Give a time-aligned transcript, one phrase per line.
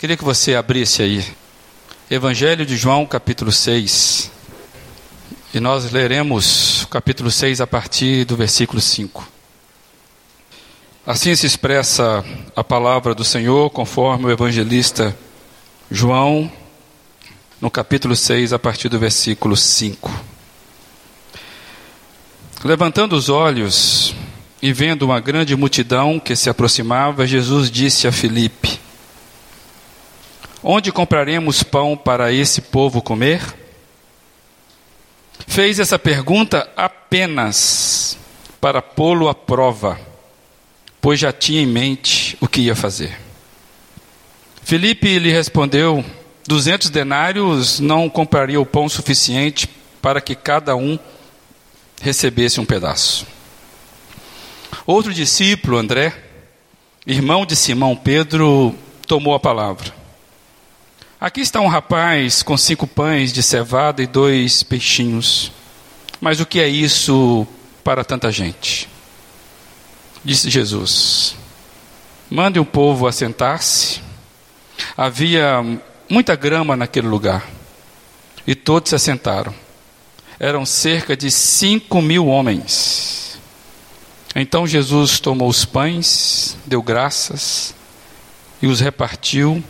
[0.00, 1.22] Queria que você abrisse aí.
[2.10, 4.30] Evangelho de João, capítulo 6.
[5.52, 9.28] E nós leremos capítulo 6 a partir do versículo 5.
[11.06, 12.24] Assim se expressa
[12.56, 15.14] a palavra do Senhor, conforme o evangelista
[15.90, 16.50] João,
[17.60, 20.10] no capítulo 6, a partir do versículo 5.
[22.64, 24.14] Levantando os olhos
[24.62, 28.79] e vendo uma grande multidão que se aproximava, Jesus disse a Filipe:
[30.62, 33.42] Onde compraremos pão para esse povo comer?
[35.46, 38.18] Fez essa pergunta apenas
[38.60, 39.98] para pô-lo à prova,
[41.00, 43.18] pois já tinha em mente o que ia fazer.
[44.62, 46.04] Felipe lhe respondeu:
[46.46, 49.66] Duzentos denários não compraria o pão suficiente
[50.02, 50.98] para que cada um
[52.02, 53.26] recebesse um pedaço.
[54.86, 56.14] Outro discípulo, André,
[57.06, 58.74] irmão de Simão Pedro,
[59.06, 59.99] tomou a palavra.
[61.20, 65.52] Aqui está um rapaz com cinco pães de cevada e dois peixinhos.
[66.18, 67.46] Mas o que é isso
[67.84, 68.88] para tanta gente?
[70.24, 71.36] Disse Jesus:
[72.30, 74.00] Mande o povo assentar-se.
[74.96, 75.62] Havia
[76.08, 77.46] muita grama naquele lugar.
[78.46, 79.54] E todos se assentaram.
[80.38, 83.38] Eram cerca de cinco mil homens.
[84.34, 87.74] Então Jesus tomou os pães, deu graças
[88.62, 89.62] e os repartiu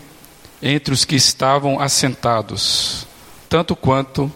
[0.62, 3.06] entre os que estavam assentados,
[3.48, 4.30] tanto quanto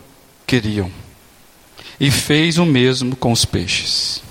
[0.46, 0.90] queriam.
[2.00, 4.22] E fez o mesmo com os peixes.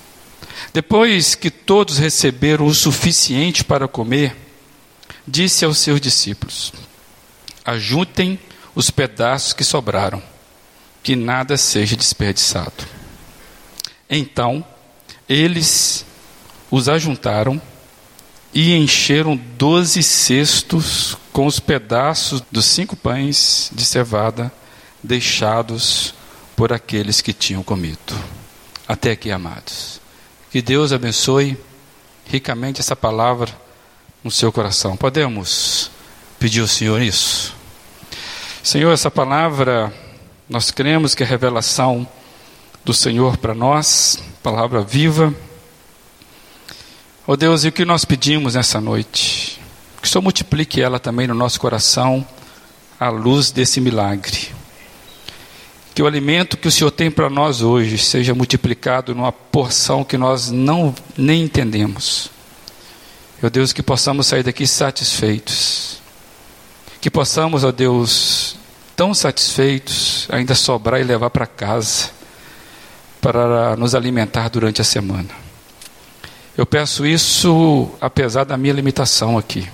[0.73, 4.35] Depois que todos receberam o suficiente para comer,
[5.27, 6.73] disse aos seus discípulos:
[7.63, 8.39] Ajuntem
[8.75, 10.21] os pedaços que sobraram,
[11.01, 12.85] que nada seja desperdiçado.
[14.09, 14.65] Então,
[15.29, 16.05] eles
[16.69, 17.61] os ajuntaram
[18.53, 24.53] e encheram doze cestos com os pedaços dos cinco pães de cevada
[25.03, 26.13] deixados
[26.55, 28.15] por aqueles que tinham comido.
[28.87, 29.99] Até aqui, amados.
[30.49, 31.57] Que Deus abençoe
[32.25, 33.51] ricamente essa palavra
[34.23, 34.95] no seu coração.
[34.95, 35.91] Podemos
[36.39, 37.53] pedir ao Senhor isso?
[38.63, 39.91] Senhor, essa palavra,
[40.47, 42.07] nós cremos que é revelação
[42.85, 45.33] do Senhor para nós, palavra viva
[47.25, 49.52] Oh Deus, e o que nós pedimos nessa noite?
[50.03, 52.27] Que o Senhor multiplique ela também no nosso coração,
[52.99, 54.49] à luz desse milagre.
[55.95, 60.17] Que o alimento que o Senhor tem para nós hoje seja multiplicado numa porção que
[60.17, 62.29] nós não nem entendemos.
[63.41, 66.01] Meu Deus, que possamos sair daqui satisfeitos.
[66.99, 68.57] Que possamos, ó Deus,
[68.97, 72.09] tão satisfeitos, ainda sobrar e levar para casa,
[73.21, 75.29] para nos alimentar durante a semana.
[76.57, 79.65] Eu peço isso apesar da minha limitação aqui.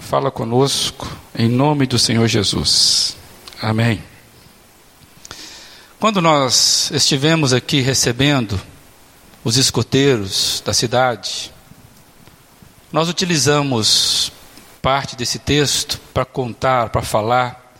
[0.00, 3.16] Fala conosco, em nome do Senhor Jesus.
[3.60, 4.02] Amém.
[5.98, 8.60] Quando nós estivemos aqui recebendo
[9.42, 11.52] os escoteiros da cidade,
[12.92, 14.30] nós utilizamos
[14.80, 17.74] parte desse texto para contar, para falar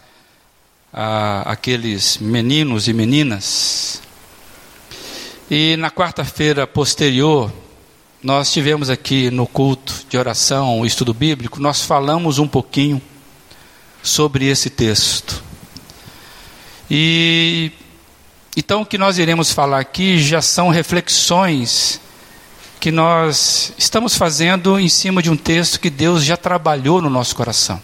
[0.93, 4.03] a aqueles meninos e meninas.
[5.49, 7.53] E na quarta-feira posterior,
[8.27, 13.01] nós tivemos aqui no culto de oração, o estudo bíblico, nós falamos um pouquinho
[14.03, 15.45] sobre esse texto.
[16.91, 17.71] E
[18.57, 22.01] então o que nós iremos falar aqui já são reflexões
[22.81, 27.37] que nós estamos fazendo em cima de um texto que Deus já trabalhou no nosso
[27.37, 27.81] coração.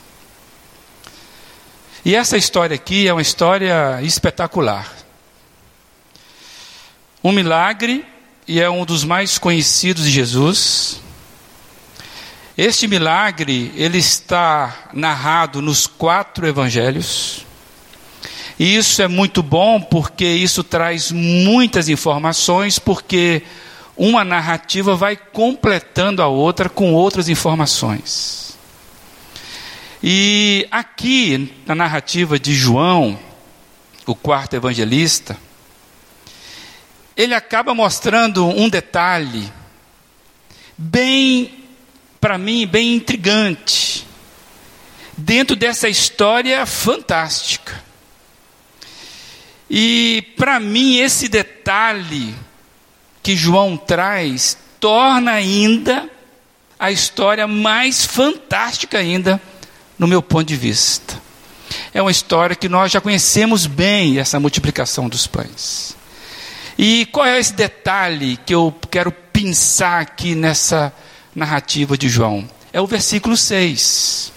[2.04, 4.92] E essa história aqui é uma história espetacular.
[7.22, 8.04] Um milagre
[8.52, 11.00] e é um dos mais conhecidos de Jesus.
[12.54, 17.46] Este milagre, ele está narrado nos quatro evangelhos.
[18.58, 23.42] E isso é muito bom porque isso traz muitas informações, porque
[23.96, 28.54] uma narrativa vai completando a outra com outras informações.
[30.02, 33.18] E aqui, na narrativa de João,
[34.04, 35.38] o quarto evangelista,
[37.22, 39.52] ele acaba mostrando um detalhe
[40.76, 41.64] bem,
[42.20, 44.04] para mim, bem intrigante,
[45.16, 47.80] dentro dessa história fantástica.
[49.70, 52.34] E para mim, esse detalhe
[53.22, 56.10] que João traz torna ainda
[56.76, 59.40] a história mais fantástica ainda,
[59.96, 61.22] no meu ponto de vista.
[61.94, 66.01] É uma história que nós já conhecemos bem, essa multiplicação dos pães.
[66.84, 70.92] E qual é esse detalhe que eu quero pensar aqui nessa
[71.32, 72.50] narrativa de João?
[72.72, 74.32] É o versículo 6.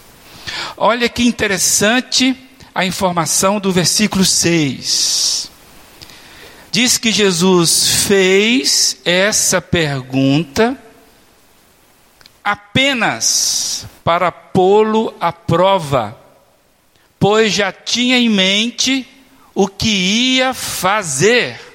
[0.77, 2.37] Olha que interessante
[2.75, 5.49] a informação do versículo 6.
[6.71, 10.77] Diz que Jesus fez essa pergunta
[12.43, 16.15] apenas para pô-lo à prova,
[17.17, 19.07] pois já tinha em mente
[19.55, 19.89] o que
[20.35, 21.73] ia fazer.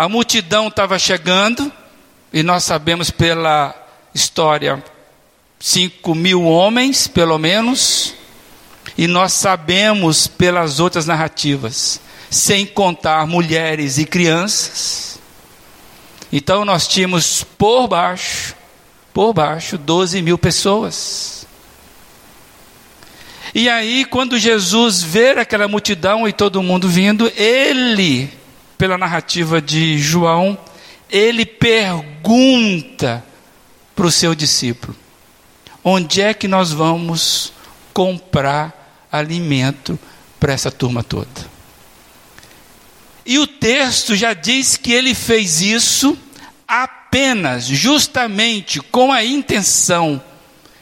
[0.00, 1.70] A multidão estava chegando,
[2.32, 3.74] e nós sabemos pela
[4.14, 4.82] história,
[5.58, 8.14] cinco mil homens, pelo menos,
[8.96, 12.00] e nós sabemos pelas outras narrativas,
[12.30, 15.20] sem contar mulheres e crianças.
[16.32, 18.56] Então nós tínhamos por baixo,
[19.12, 21.46] por baixo, 12 mil pessoas.
[23.54, 28.39] E aí, quando Jesus vê aquela multidão e todo mundo vindo, ele,
[28.80, 30.56] pela narrativa de João,
[31.10, 33.22] ele pergunta
[33.94, 34.96] para o seu discípulo:
[35.84, 37.52] onde é que nós vamos
[37.92, 39.98] comprar alimento
[40.40, 41.28] para essa turma toda?
[43.26, 46.16] E o texto já diz que ele fez isso
[46.66, 50.22] apenas, justamente com a intenção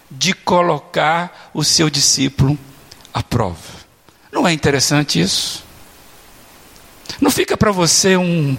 [0.09, 2.57] de colocar o seu discípulo
[3.13, 3.59] à prova.
[4.31, 5.67] Não é interessante isso?
[7.21, 8.57] Não fica para você um,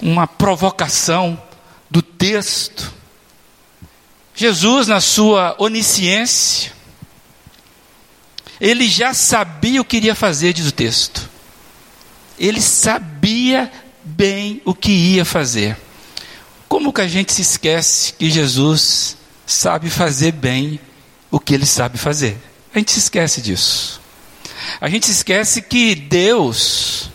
[0.00, 1.40] uma provocação
[1.90, 2.92] do texto?
[4.34, 6.72] Jesus, na sua onisciência,
[8.60, 11.28] ele já sabia o que iria fazer, diz o texto.
[12.38, 13.70] Ele sabia
[14.04, 15.76] bem o que ia fazer.
[16.68, 20.78] Como que a gente se esquece que Jesus sabe fazer bem
[21.30, 22.36] o que ele sabe fazer?
[22.74, 24.00] A gente se esquece disso.
[24.80, 27.10] A gente se esquece que Deus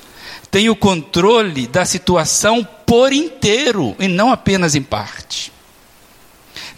[0.54, 5.52] tem o controle da situação por inteiro e não apenas em parte.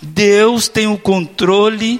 [0.01, 1.99] Deus tem o controle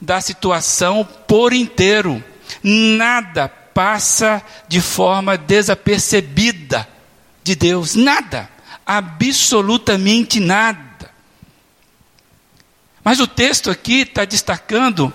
[0.00, 2.20] da situação por inteiro.
[2.64, 6.88] Nada passa de forma desapercebida
[7.44, 7.94] de Deus.
[7.94, 8.50] Nada.
[8.84, 11.12] Absolutamente nada.
[13.04, 15.14] Mas o texto aqui está destacando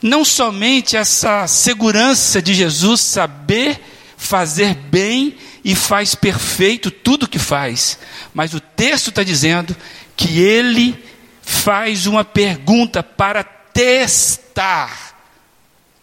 [0.00, 7.38] não somente essa segurança de Jesus saber fazer bem e faz perfeito tudo o que
[7.38, 7.98] faz,
[8.32, 9.76] mas o texto está dizendo
[10.16, 11.02] que ele
[11.42, 15.14] faz uma pergunta para testar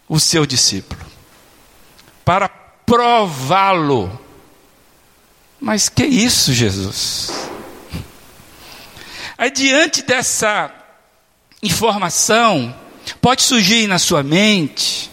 [0.08, 1.04] o seu discípulo
[2.24, 4.20] para prová-lo.
[5.60, 7.30] Mas que isso, Jesus?
[9.36, 10.72] Aí, diante dessa
[11.62, 12.74] informação,
[13.20, 15.10] pode surgir na sua mente,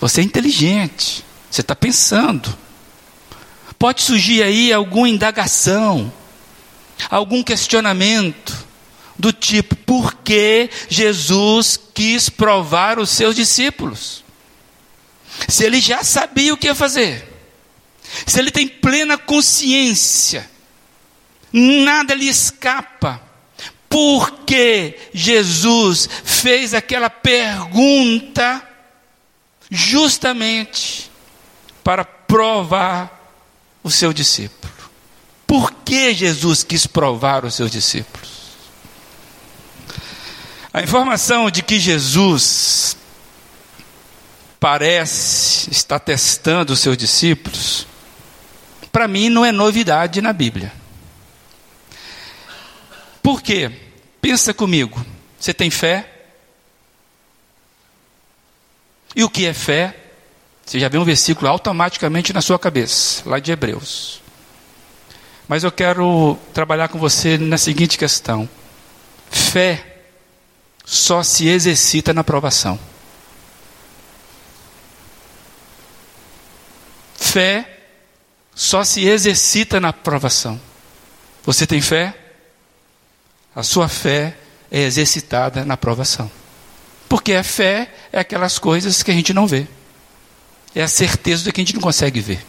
[0.00, 1.24] você é inteligente,
[1.56, 2.56] você está pensando.
[3.78, 6.12] Pode surgir aí alguma indagação,
[7.08, 8.66] algum questionamento,
[9.18, 14.24] do tipo: por que Jesus quis provar os seus discípulos?
[15.48, 17.22] se ele já sabia o que ia fazer,
[18.26, 20.48] se ele tem plena consciência,
[21.52, 23.20] nada lhe escapa,
[23.86, 28.66] porque Jesus fez aquela pergunta
[29.70, 31.10] justamente
[31.86, 33.30] para provar
[33.80, 34.72] o seu discípulo.
[35.46, 38.28] Por que Jesus quis provar os seus discípulos?
[40.74, 42.96] A informação de que Jesus
[44.58, 47.86] parece estar testando os seus discípulos,
[48.90, 50.72] para mim não é novidade na Bíblia.
[53.22, 53.70] Por quê?
[54.20, 55.06] Pensa comigo.
[55.38, 56.24] Você tem fé?
[59.14, 60.05] E o que é fé?
[60.66, 64.20] Você já vê um versículo automaticamente na sua cabeça, lá de Hebreus.
[65.46, 68.48] Mas eu quero trabalhar com você na seguinte questão:
[69.30, 70.00] fé
[70.84, 72.76] só se exercita na provação.
[77.14, 77.78] Fé
[78.52, 80.60] só se exercita na provação.
[81.44, 82.12] Você tem fé?
[83.54, 84.36] A sua fé
[84.68, 86.28] é exercitada na provação.
[87.08, 89.68] Porque a fé é aquelas coisas que a gente não vê.
[90.76, 92.44] É a certeza de que a gente não consegue ver.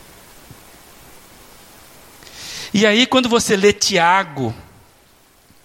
[2.73, 4.53] E aí, quando você lê Tiago,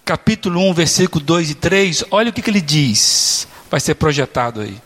[0.05, 3.49] capítulo 1, versículo 2 e 3, olha o que, que ele diz.
[3.69, 4.77] Vai ser projetado aí.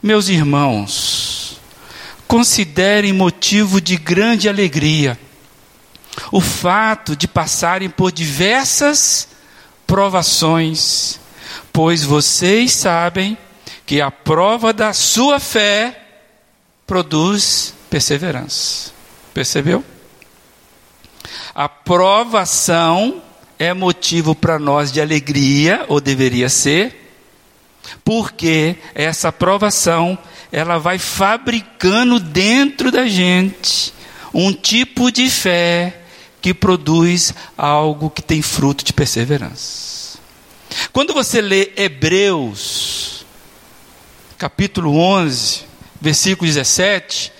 [0.00, 1.60] Meus irmãos,
[2.28, 5.18] considerem motivo de grande alegria
[6.30, 9.26] o fato de passarem por diversas
[9.84, 11.18] provações,
[11.72, 13.36] pois vocês sabem
[13.84, 16.03] que a prova da sua fé
[16.86, 18.92] produz perseverança.
[19.32, 19.84] Percebeu?
[21.54, 23.22] A provação
[23.58, 27.04] é motivo para nós de alegria, ou deveria ser,
[28.04, 30.18] Porque essa provação,
[30.50, 33.92] ela vai fabricando dentro da gente
[34.32, 36.00] um tipo de fé
[36.40, 40.18] que produz algo que tem fruto de perseverança.
[40.92, 43.24] Quando você lê Hebreus,
[44.36, 45.64] capítulo 11,
[46.04, 47.32] versículo 17,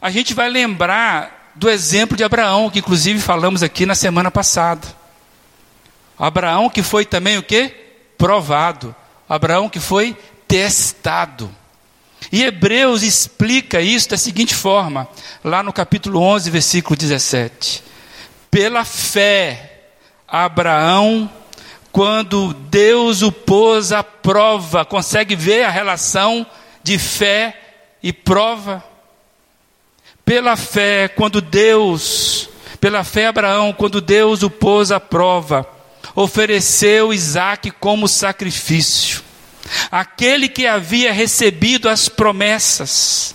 [0.00, 4.86] a gente vai lembrar do exemplo de Abraão, que inclusive falamos aqui na semana passada.
[6.18, 7.74] Abraão que foi também o que?
[8.18, 8.94] Provado.
[9.26, 10.14] Abraão que foi
[10.46, 11.50] testado.
[12.30, 15.08] E Hebreus explica isso da seguinte forma,
[15.42, 17.82] lá no capítulo 11, versículo 17.
[18.50, 19.84] Pela fé,
[20.28, 21.30] Abraão,
[21.90, 26.46] quando Deus o pôs à prova, consegue ver a relação
[26.82, 27.69] de fé
[28.02, 28.84] e prova?
[30.24, 32.48] Pela fé, quando Deus,
[32.80, 35.68] pela fé, Abraão, quando Deus o pôs à prova,
[36.14, 39.22] ofereceu Isaac como sacrifício.
[39.90, 43.34] Aquele que havia recebido as promessas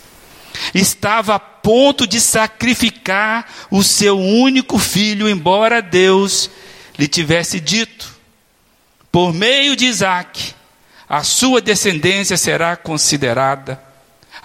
[0.74, 6.50] estava ponto de sacrificar o seu único filho, embora Deus
[6.98, 8.16] lhe tivesse dito:
[9.12, 10.54] por meio de Isaac,
[11.08, 13.85] a sua descendência será considerada.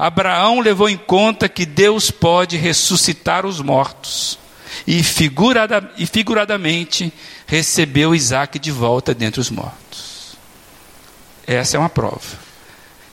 [0.00, 4.38] Abraão levou em conta que Deus pode ressuscitar os mortos
[4.86, 7.12] e, figurada, e figuradamente
[7.46, 10.38] recebeu Isaac de volta dentre os mortos.
[11.46, 12.38] Essa é uma prova.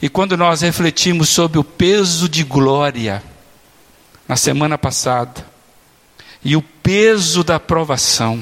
[0.01, 3.21] E quando nós refletimos sobre o peso de glória,
[4.25, 5.45] na semana passada,
[6.41, 8.41] e o peso da provação,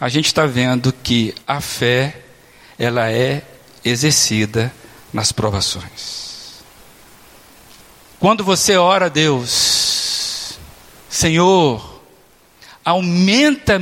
[0.00, 2.20] a gente está vendo que a fé,
[2.78, 3.42] ela é
[3.84, 4.72] exercida
[5.12, 6.27] nas provações.
[8.20, 10.58] Quando você ora a Deus,
[11.08, 12.02] Senhor,
[12.84, 13.76] aumenta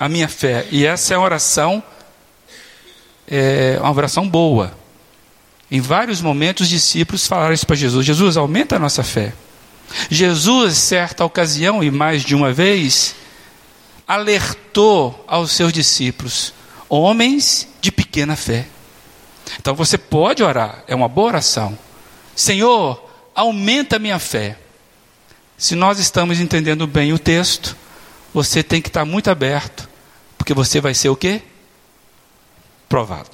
[0.00, 1.82] a minha, fé, e essa é uma oração,
[3.28, 4.72] é uma oração boa.
[5.70, 9.34] Em vários momentos, os discípulos falaram isso para Jesus: Jesus, aumenta a nossa fé.
[10.08, 13.14] Jesus, certa ocasião e mais de uma vez,
[14.08, 16.54] alertou aos seus discípulos,
[16.88, 18.66] homens de pequena fé.
[19.60, 21.78] Então você pode orar, é uma boa oração.
[22.34, 23.03] Senhor,
[23.34, 24.58] aumenta a minha fé.
[25.56, 27.76] Se nós estamos entendendo bem o texto,
[28.32, 29.88] você tem que estar muito aberto,
[30.36, 31.42] porque você vai ser o quê?
[32.88, 33.30] Provado.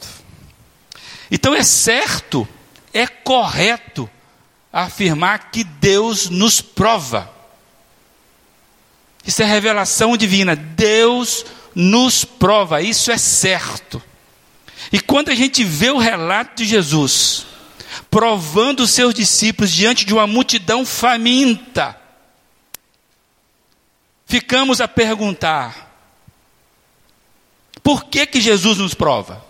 [1.31, 2.47] Então é certo,
[2.93, 4.09] é correto
[4.73, 7.31] afirmar que Deus nos prova.
[9.25, 10.57] Isso é revelação divina.
[10.57, 14.03] Deus nos prova, isso é certo.
[14.93, 17.47] E quando a gente vê o relato de Jesus,
[18.11, 21.99] provando seus discípulos diante de uma multidão faminta,
[24.27, 25.91] ficamos a perguntar:
[27.83, 29.45] por que que Jesus nos prova?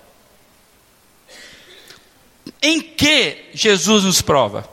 [2.62, 4.68] Em que Jesus nos prova?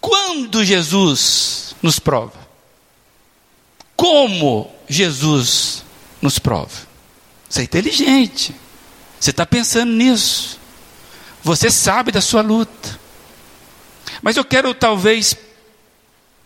[0.00, 2.40] Quando Jesus nos prova?
[3.94, 5.84] Como Jesus
[6.20, 6.88] nos prova?
[7.48, 8.54] Você é inteligente.
[9.20, 10.58] Você está pensando nisso.
[11.42, 13.00] Você sabe da sua luta.
[14.20, 15.36] Mas eu quero talvez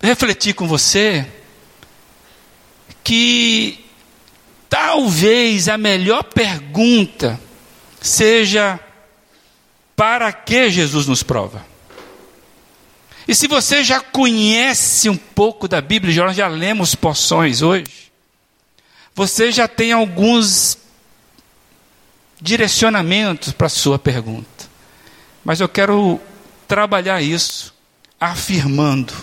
[0.01, 1.27] refletir com você
[3.05, 3.85] que
[4.69, 7.39] talvez a melhor pergunta
[8.01, 8.81] seja:
[9.95, 11.65] para que Jesus nos prova?
[13.29, 18.13] E se você já conhece um pouco da Bíblia, nós já lemos porções hoje,
[19.15, 20.79] você já tem alguns
[22.41, 24.56] direcionamentos para a sua pergunta.
[25.47, 26.21] Mas eu quero
[26.67, 27.73] trabalhar isso
[28.21, 29.15] afirmando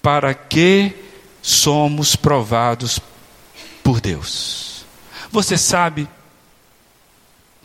[0.00, 0.94] para que
[1.42, 3.00] somos provados
[3.82, 4.84] por Deus.
[5.32, 6.08] Você sabe,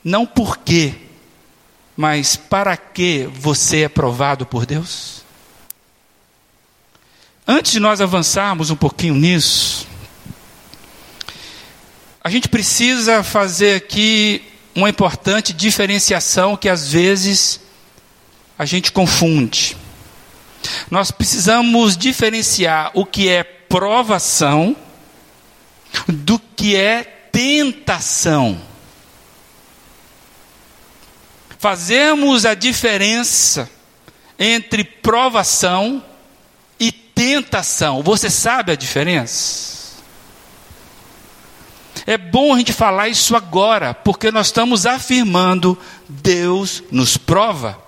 [0.04, 0.96] não por quê,
[1.96, 5.24] mas para que você é provado por Deus?
[7.48, 9.88] Antes de nós avançarmos um pouquinho nisso,
[12.24, 17.62] a gente precisa fazer aqui uma importante diferenciação que às vezes
[18.60, 19.78] a gente confunde.
[20.92, 24.76] Nós precisamos diferenciar o que é provação
[26.08, 28.60] do que é tentação.
[31.58, 33.70] Fazemos a diferença
[34.38, 36.04] entre provação
[36.80, 38.04] e tentação.
[38.04, 39.75] Você sabe a diferença?
[42.08, 47.84] É bom a gente falar isso agora, porque nós estamos afirmando: Deus nos prova.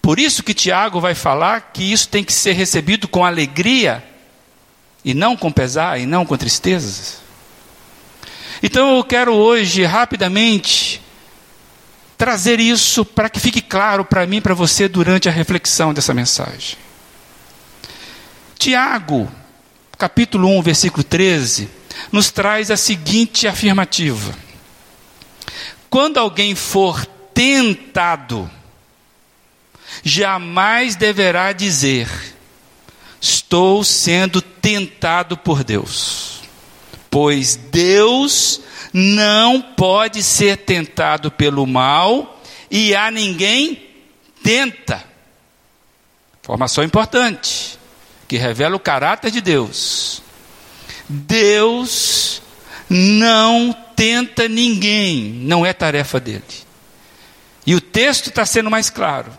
[0.00, 4.04] Por isso que Tiago vai falar que isso tem que ser recebido com alegria,
[5.04, 7.20] e não com pesar, e não com tristezas.
[8.62, 11.02] Então eu quero hoje, rapidamente,
[12.16, 16.14] trazer isso para que fique claro para mim e para você durante a reflexão dessa
[16.14, 16.76] mensagem.
[18.56, 19.28] Tiago,
[19.98, 21.68] capítulo 1, versículo 13,
[22.10, 24.34] nos traz a seguinte afirmativa:
[25.88, 28.50] Quando alguém for tentado,
[30.02, 32.08] jamais deverá dizer:
[33.20, 36.40] Estou sendo tentado por Deus.
[37.10, 38.60] Pois Deus
[38.92, 43.88] não pode ser tentado pelo mal e a ninguém
[44.42, 45.04] tenta.
[46.42, 47.78] Informação importante,
[48.32, 50.22] que revela o caráter de Deus.
[51.06, 52.40] Deus
[52.88, 56.42] não tenta ninguém, não é tarefa dele.
[57.66, 59.30] E o texto está sendo mais claro.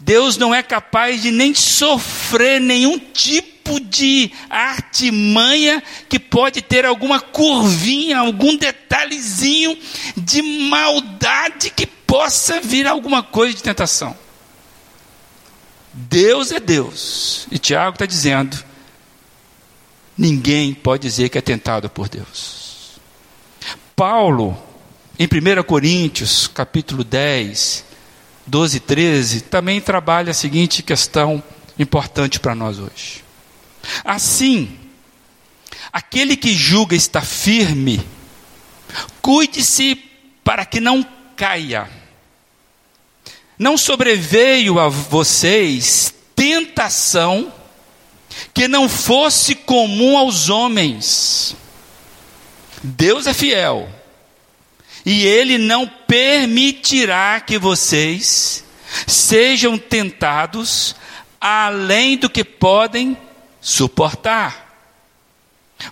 [0.00, 7.20] Deus não é capaz de nem sofrer nenhum tipo de artimanha que pode ter alguma
[7.20, 9.78] curvinha, algum detalhezinho
[10.16, 14.16] de maldade que possa vir alguma coisa de tentação.
[15.92, 17.46] Deus é Deus.
[17.50, 18.62] E Tiago está dizendo:
[20.16, 22.98] ninguém pode dizer que é tentado por Deus.
[23.94, 24.56] Paulo,
[25.18, 27.84] em 1 Coríntios, capítulo 10,
[28.46, 31.42] 12 e 13, também trabalha a seguinte questão
[31.78, 33.24] importante para nós hoje.
[34.04, 34.78] Assim,
[35.92, 38.00] aquele que julga estar firme,
[39.20, 39.96] cuide-se
[40.44, 41.04] para que não
[41.36, 41.88] caia.
[43.58, 47.52] Não sobreveio a vocês tentação
[48.54, 51.56] que não fosse comum aos homens.
[52.82, 53.88] Deus é fiel
[55.04, 58.64] e ele não permitirá que vocês
[59.06, 60.94] sejam tentados
[61.40, 63.16] além do que podem
[63.60, 64.68] suportar.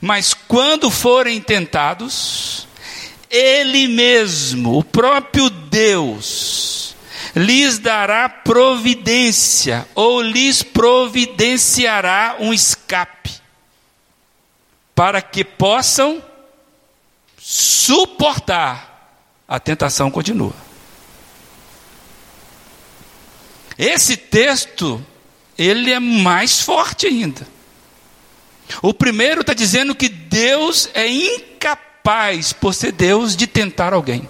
[0.01, 2.67] Mas quando forem tentados,
[3.31, 6.96] Ele mesmo, o próprio Deus,
[7.35, 13.33] lhes dará providência, ou lhes providenciará um escape,
[14.95, 16.23] para que possam
[17.39, 18.97] suportar
[19.47, 20.55] a tentação continua.
[23.79, 25.05] Esse texto,
[25.57, 27.47] ele é mais forte ainda.
[28.83, 34.29] O primeiro está dizendo que Deus é incapaz, por ser Deus, de tentar alguém.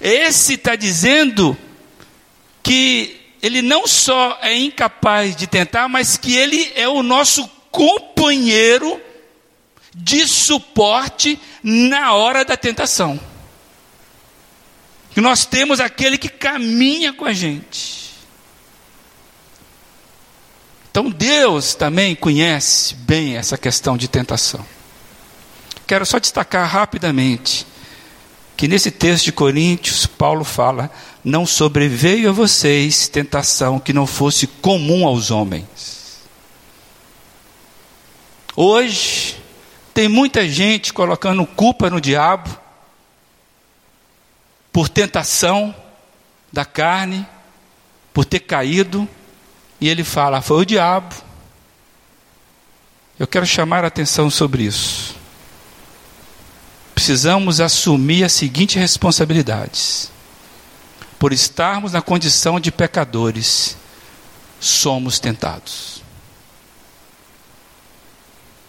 [0.00, 1.56] Esse está dizendo
[2.64, 9.00] que ele não só é incapaz de tentar, mas que ele é o nosso companheiro
[9.94, 13.20] de suporte na hora da tentação
[15.14, 18.10] que nós temos aquele que caminha com a gente.
[20.90, 24.66] Então Deus também conhece bem essa questão de tentação.
[25.86, 27.64] Quero só destacar rapidamente
[28.56, 30.90] que nesse texto de Coríntios, Paulo fala:
[31.24, 36.20] Não sobreveio a vocês tentação que não fosse comum aos homens.
[38.54, 39.36] Hoje,
[39.94, 42.58] tem muita gente colocando culpa no diabo,
[44.72, 45.74] por tentação
[46.52, 47.26] da carne,
[48.12, 49.08] por ter caído,
[49.80, 51.14] e ele fala: foi o diabo.
[53.18, 55.16] Eu quero chamar a atenção sobre isso.
[56.94, 60.13] Precisamos assumir as seguintes responsabilidades.
[61.24, 63.78] Por estarmos na condição de pecadores,
[64.60, 66.02] somos tentados.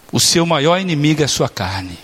[0.10, 2.00] O seu maior inimigo é a sua carne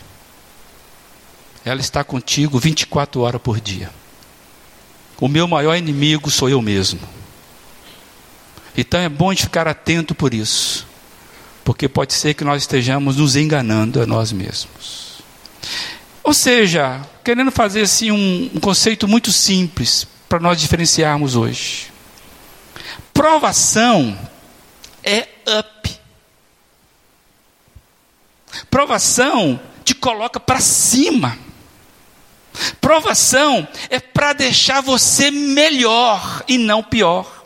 [1.63, 3.91] ela está contigo 24 horas por dia.
[5.21, 6.99] O meu maior inimigo sou eu mesmo.
[8.75, 10.85] Então é bom de ficar atento por isso,
[11.63, 15.23] porque pode ser que nós estejamos nos enganando a nós mesmos.
[16.21, 21.91] Ou seja, querendo fazer assim um, um conceito muito simples para nós diferenciarmos hoje.
[23.13, 24.17] Provação
[25.03, 25.27] é
[25.59, 25.99] up.
[28.69, 31.37] Provação te coloca para cima.
[32.79, 37.43] Provação é para deixar você melhor e não pior.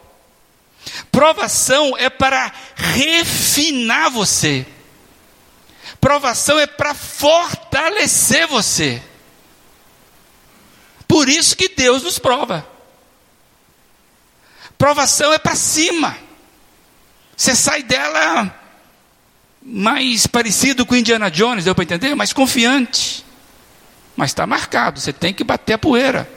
[1.12, 4.64] Provação é para refinar você.
[6.00, 9.02] Provação é para fortalecer você.
[11.08, 12.75] Por isso que Deus nos prova.
[14.78, 16.18] Provação é para cima.
[17.36, 18.54] Você sai dela
[19.62, 22.16] mais parecido com Indiana Jones, deu para entender?
[22.16, 23.26] Mais confiante
[24.16, 26.30] mas está marcado, você tem que bater a poeira.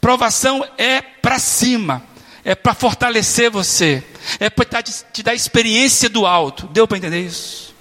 [0.00, 2.02] Provação é para cima,
[2.44, 4.04] é para fortalecer você,
[4.38, 6.66] é para te dar experiência do alto.
[6.68, 7.74] Deu para entender isso?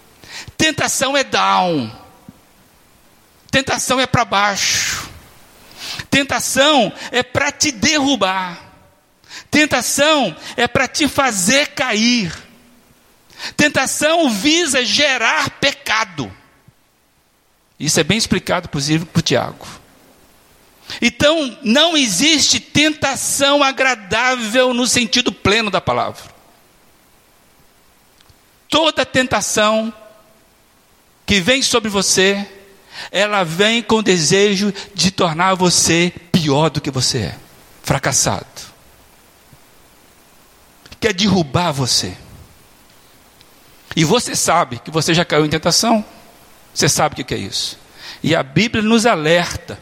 [0.57, 1.91] Tentação é down.
[3.51, 5.09] Tentação é para baixo.
[6.09, 8.72] Tentação é para te derrubar.
[9.53, 12.33] Tentação é para te fazer cair.
[13.55, 16.35] Tentação visa gerar pecado.
[17.79, 19.67] Isso é bem explicado, inclusive, por Tiago.
[20.99, 26.33] Então, não existe tentação agradável no sentido pleno da palavra.
[28.67, 29.93] Toda tentação
[31.27, 32.49] que vem sobre você,
[33.11, 37.37] ela vem com o desejo de tornar você pior do que você é,
[37.83, 38.52] fracassado.
[41.03, 42.15] Quer derrubar você.
[43.93, 46.05] E você sabe que você já caiu em tentação.
[46.73, 47.77] Você sabe o que é isso.
[48.23, 49.77] E a Bíblia nos alerta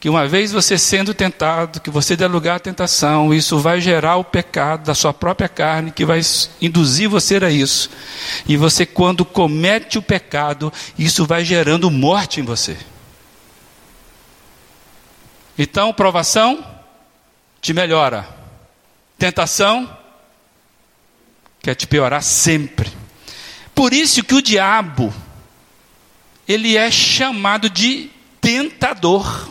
[0.00, 4.16] que uma vez você sendo tentado, que você der lugar à tentação, isso vai gerar
[4.16, 6.22] o pecado da sua própria carne, que vai
[6.58, 7.90] induzir você a isso.
[8.48, 12.78] E você, quando comete o pecado, isso vai gerando morte em você.
[15.58, 16.64] Então, provação
[17.60, 18.35] te melhora,
[19.18, 19.96] tentação
[21.62, 22.90] quer te piorar sempre.
[23.74, 25.12] Por isso que o diabo,
[26.46, 29.50] ele é chamado de tentador.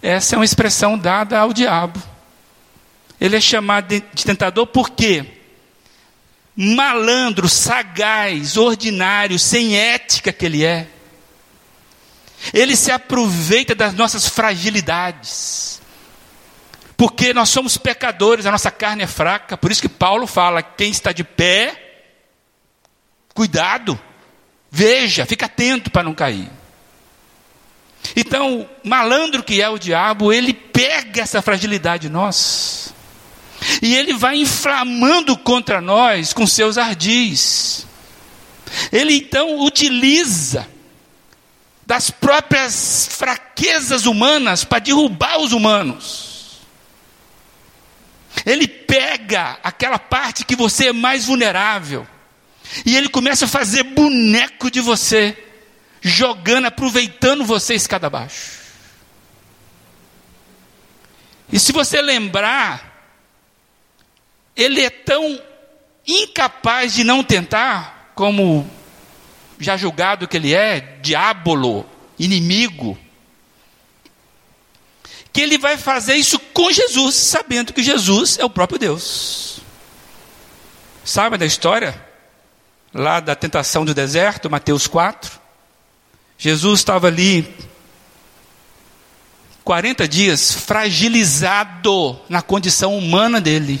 [0.00, 2.00] Essa é uma expressão dada ao diabo.
[3.20, 5.26] Ele é chamado de, tentador porque
[6.54, 10.86] malandro, sagaz, ordinário, sem ética que ele é.
[12.54, 15.75] Ele se aproveita das nossas fragilidades.
[16.96, 19.56] Porque nós somos pecadores, a nossa carne é fraca.
[19.56, 22.04] Por isso que Paulo fala: quem está de pé,
[23.34, 24.00] cuidado,
[24.70, 26.50] veja, fica atento para não cair.
[28.14, 32.94] Então, malandro que é o diabo, ele pega essa fragilidade nossa
[33.82, 37.86] e ele vai inflamando contra nós com seus ardis.
[38.92, 40.68] Ele então utiliza
[41.86, 46.35] das próprias fraquezas humanas para derrubar os humanos.
[48.44, 52.06] Ele pega aquela parte que você é mais vulnerável
[52.84, 55.36] e ele começa a fazer boneco de você
[56.00, 58.56] jogando, aproveitando você escada abaixo.
[61.52, 63.10] E se você lembrar,
[64.54, 65.40] ele é tão
[66.06, 68.68] incapaz de não tentar, como
[69.58, 72.98] já julgado que ele é, diabolo, inimigo,
[75.36, 79.60] que ele vai fazer isso com Jesus, sabendo que Jesus é o próprio Deus.
[81.04, 81.94] Sabe da história?
[82.94, 85.30] Lá da tentação do deserto, Mateus 4.
[86.38, 87.54] Jesus estava ali
[89.62, 93.78] 40 dias fragilizado na condição humana dele.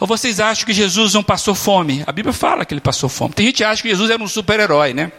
[0.00, 2.02] Ou vocês acham que Jesus não passou fome?
[2.06, 3.34] A Bíblia fala que ele passou fome.
[3.34, 5.12] Tem gente que acha que Jesus era um super-herói, né?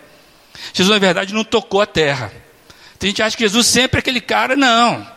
[0.73, 2.34] Jesus, na verdade, não tocou a terra.
[2.97, 4.56] Tem gente que acha que Jesus sempre é aquele cara.
[4.56, 5.15] Não.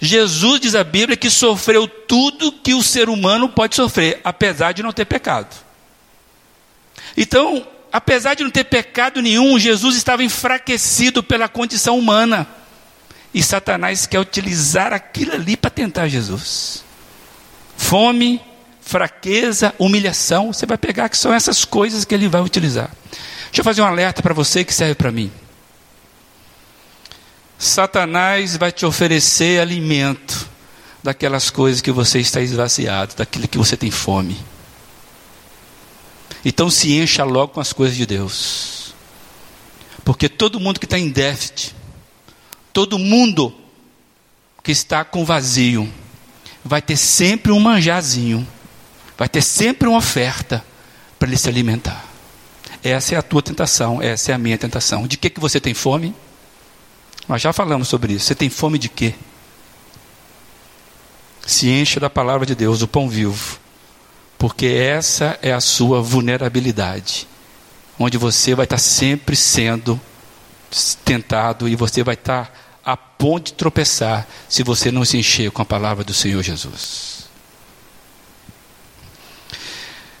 [0.00, 4.82] Jesus, diz a Bíblia, que sofreu tudo que o ser humano pode sofrer, apesar de
[4.82, 5.54] não ter pecado.
[7.16, 12.46] Então, apesar de não ter pecado nenhum, Jesus estava enfraquecido pela condição humana.
[13.34, 16.84] E Satanás quer utilizar aquilo ali para tentar Jesus.
[17.76, 18.40] Fome,
[18.80, 22.90] fraqueza, humilhação, você vai pegar que são essas coisas que ele vai utilizar.
[23.46, 25.30] Deixa eu fazer um alerta para você que serve para mim.
[27.58, 30.48] Satanás vai te oferecer alimento
[31.02, 34.38] daquelas coisas que você está esvaziado, daquilo que você tem fome.
[36.44, 38.94] Então se encha logo com as coisas de Deus.
[40.04, 41.74] Porque todo mundo que está em déficit,
[42.72, 43.52] todo mundo
[44.62, 45.92] que está com vazio,
[46.64, 48.46] vai ter sempre um manjazinho,
[49.16, 50.64] vai ter sempre uma oferta
[51.18, 52.04] para ele se alimentar.
[52.82, 55.06] Essa é a tua tentação, essa é a minha tentação.
[55.06, 56.14] De que, que você tem fome?
[57.28, 58.26] Nós já falamos sobre isso.
[58.26, 59.14] Você tem fome de quê?
[61.46, 63.58] Se encha da palavra de Deus, o pão vivo
[64.38, 67.26] porque essa é a sua vulnerabilidade,
[67.98, 70.00] onde você vai estar sempre sendo
[71.04, 75.60] tentado e você vai estar a ponto de tropeçar se você não se encher com
[75.60, 77.28] a palavra do Senhor Jesus.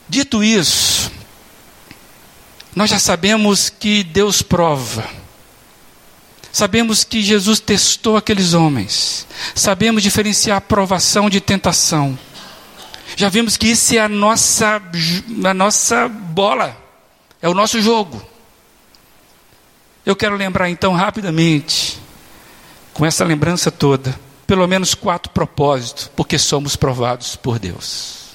[0.08, 1.12] Dito isso,
[2.74, 5.08] nós já sabemos que Deus prova.
[6.52, 9.26] Sabemos que Jesus testou aqueles homens.
[9.54, 12.18] Sabemos diferenciar provação de tentação.
[13.16, 14.80] Já vimos que isso é a nossa,
[15.44, 16.76] a nossa bola,
[17.40, 18.22] é o nosso jogo.
[20.04, 21.98] Eu quero lembrar então rapidamente,
[22.94, 28.28] com essa lembrança toda, pelo menos quatro propósitos, porque somos provados por Deus.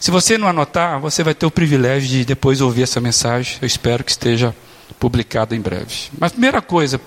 [0.00, 3.58] Se você não anotar, você vai ter o privilégio de depois ouvir essa mensagem.
[3.60, 4.56] Eu espero que esteja
[4.98, 6.10] publicado em breve.
[6.18, 7.00] Mas primeira coisa,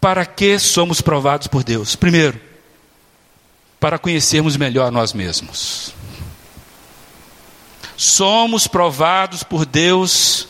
[0.00, 1.96] para que somos provados por Deus?
[1.96, 2.40] Primeiro,
[3.80, 5.92] para conhecermos melhor nós mesmos.
[7.96, 10.48] Somos provados por Deus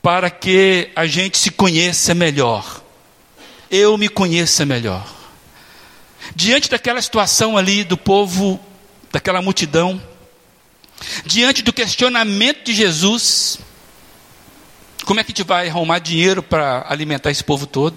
[0.00, 2.82] para que a gente se conheça melhor.
[3.70, 5.06] Eu me conheça melhor.
[6.34, 8.60] Diante daquela situação ali do povo,
[9.12, 10.00] daquela multidão,
[11.24, 13.58] diante do questionamento de Jesus,
[15.06, 17.96] como é que a gente vai arrumar dinheiro para alimentar esse povo todo?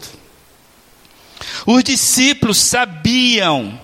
[1.65, 3.81] Os discípulos sabiam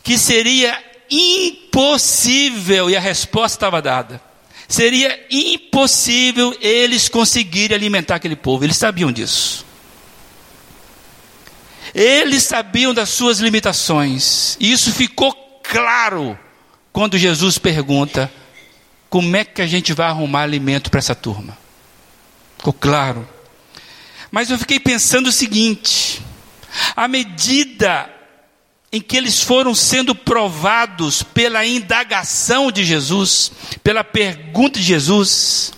[0.00, 4.22] que seria impossível, e a resposta estava dada.
[4.68, 9.66] Seria impossível eles conseguirem alimentar aquele povo, eles sabiam disso.
[11.92, 16.38] Eles sabiam das suas limitações, e isso ficou claro
[16.92, 18.32] quando Jesus pergunta:
[19.08, 21.58] como é que a gente vai arrumar alimento para essa turma?
[22.60, 23.26] Ficou claro.
[24.30, 26.20] Mas eu fiquei pensando o seguinte:
[26.94, 28.06] à medida
[28.92, 33.50] em que eles foram sendo provados pela indagação de Jesus,
[33.82, 35.72] pela pergunta de Jesus,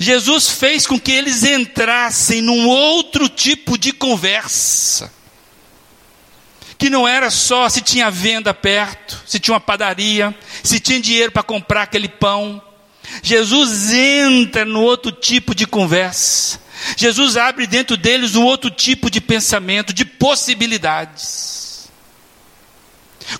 [0.00, 5.12] Jesus fez com que eles entrassem num outro tipo de conversa.
[6.76, 11.30] Que não era só se tinha venda perto, se tinha uma padaria, se tinha dinheiro
[11.30, 12.60] para comprar aquele pão.
[13.20, 16.60] Jesus entra no outro tipo de conversa.
[16.96, 21.90] Jesus abre dentro deles um outro tipo de pensamento, de possibilidades.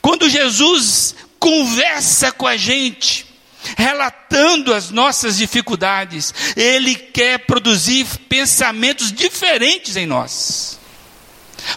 [0.01, 3.27] Quando Jesus conversa com a gente,
[3.77, 10.79] relatando as nossas dificuldades, Ele quer produzir pensamentos diferentes em nós,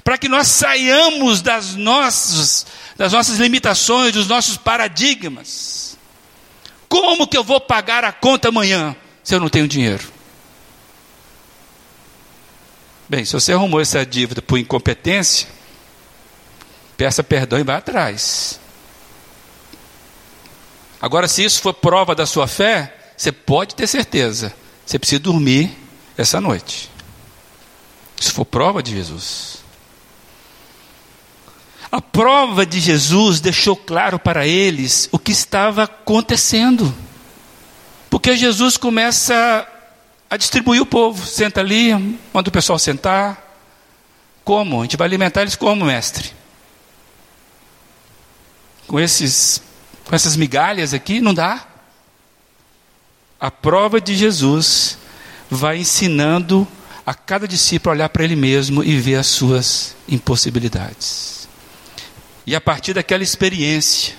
[0.03, 5.84] para que nós saiamos das nossas, das nossas limitações, dos nossos paradigmas.
[6.87, 10.13] Como que eu vou pagar a conta amanhã se eu não tenho dinheiro?
[13.07, 15.47] Bem, se você arrumou essa dívida por incompetência,
[16.97, 18.59] peça perdão e vá atrás.
[21.01, 24.53] Agora, se isso for prova da sua fé, você pode ter certeza,
[24.85, 25.71] você precisa dormir
[26.17, 26.89] essa noite.
[28.19, 29.64] Se for prova de Jesus.
[31.95, 36.93] A prova de Jesus deixou claro para eles o que estava acontecendo.
[38.09, 39.65] Porque Jesus começa
[40.29, 41.25] a distribuir o povo.
[41.25, 41.93] Senta ali,
[42.33, 43.41] manda o pessoal sentar.
[44.43, 44.81] Como?
[44.81, 46.33] A gente vai alimentar eles como, mestre?
[48.85, 49.61] com, esses,
[50.03, 51.21] com essas migalhas aqui?
[51.21, 51.65] Não dá.
[53.39, 54.97] A prova de Jesus
[55.49, 56.67] vai ensinando
[57.05, 61.44] a cada discípulo a olhar para ele mesmo e ver as suas impossibilidades.
[62.45, 64.13] E a partir daquela experiência,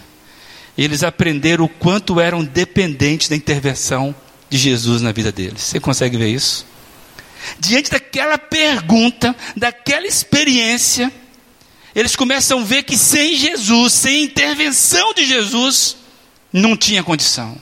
[0.76, 4.14] eles aprenderam o quanto eram dependentes da intervenção
[4.50, 5.62] de Jesus na vida deles.
[5.62, 6.66] Você consegue ver isso?
[7.58, 11.12] Diante daquela pergunta, daquela experiência,
[11.94, 15.96] eles começam a ver que sem Jesus, sem intervenção de Jesus,
[16.52, 17.56] não tinha condição.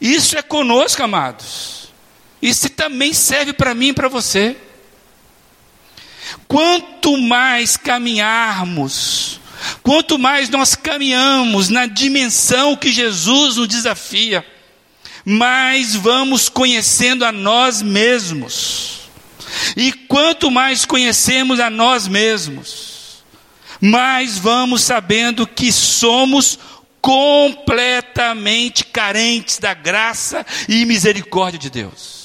[0.00, 1.88] Isso é conosco, amados.
[2.40, 4.56] Isso também serve para mim e para você.
[6.46, 9.40] Quanto mais caminharmos,
[9.82, 14.44] quanto mais nós caminhamos na dimensão que Jesus nos desafia,
[15.24, 18.98] mais vamos conhecendo a nós mesmos.
[19.76, 23.22] E quanto mais conhecemos a nós mesmos,
[23.80, 26.58] mais vamos sabendo que somos
[27.00, 32.17] completamente carentes da graça e misericórdia de Deus.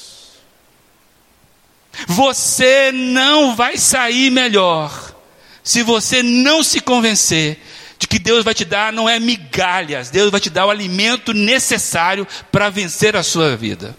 [2.06, 5.14] Você não vai sair melhor
[5.62, 7.58] se você não se convencer
[7.98, 11.32] de que Deus vai te dar não é migalhas, Deus vai te dar o alimento
[11.32, 13.96] necessário para vencer a sua vida.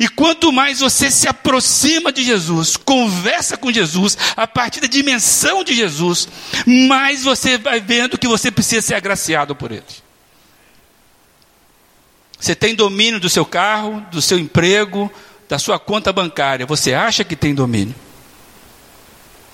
[0.00, 5.62] E quanto mais você se aproxima de Jesus, conversa com Jesus, a partir da dimensão
[5.62, 6.28] de Jesus,
[6.66, 9.84] mais você vai vendo que você precisa ser agraciado por Ele.
[12.38, 15.10] Você tem domínio do seu carro, do seu emprego,
[15.48, 16.66] da sua conta bancária.
[16.66, 17.94] Você acha que tem domínio?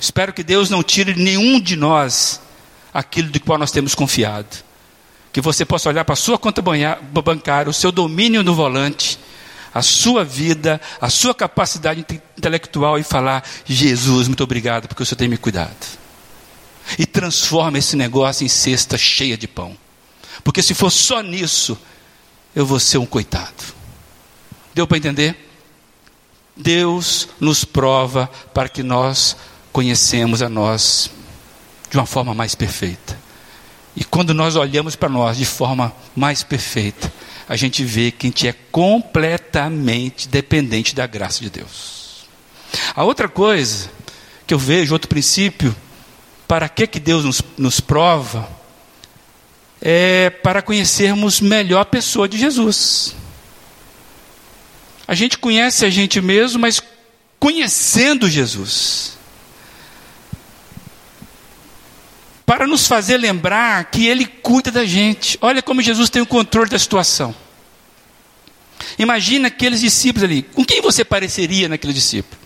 [0.00, 2.40] Espero que Deus não tire nenhum de nós
[2.92, 4.64] aquilo de qual nós temos confiado.
[5.32, 6.62] Que você possa olhar para a sua conta
[7.12, 9.18] bancária, o seu domínio no volante
[9.74, 12.04] a sua vida, a sua capacidade
[12.36, 15.98] intelectual e falar: Jesus, muito obrigado porque o Senhor tem me cuidado.
[16.98, 19.76] E transforma esse negócio em cesta cheia de pão.
[20.42, 21.78] Porque se for só nisso,
[22.54, 23.52] eu vou ser um coitado.
[24.74, 25.51] Deu para entender?
[26.56, 29.36] Deus nos prova para que nós
[29.72, 31.10] conhecemos a nós
[31.90, 33.18] de uma forma mais perfeita.
[33.94, 37.12] E quando nós olhamos para nós de forma mais perfeita,
[37.48, 42.26] a gente vê que a gente é completamente dependente da graça de Deus.
[42.94, 43.90] A outra coisa
[44.46, 45.74] que eu vejo, outro princípio,
[46.48, 48.48] para que, que Deus nos, nos prova,
[49.80, 53.14] é para conhecermos melhor a pessoa de Jesus.
[55.12, 56.82] A gente conhece a gente mesmo, mas
[57.38, 59.18] conhecendo Jesus.
[62.46, 65.36] Para nos fazer lembrar que Ele cuida da gente.
[65.42, 67.34] Olha como Jesus tem o controle da situação.
[68.98, 70.44] Imagina aqueles discípulos ali.
[70.44, 72.40] Com quem você pareceria naquele discípulo?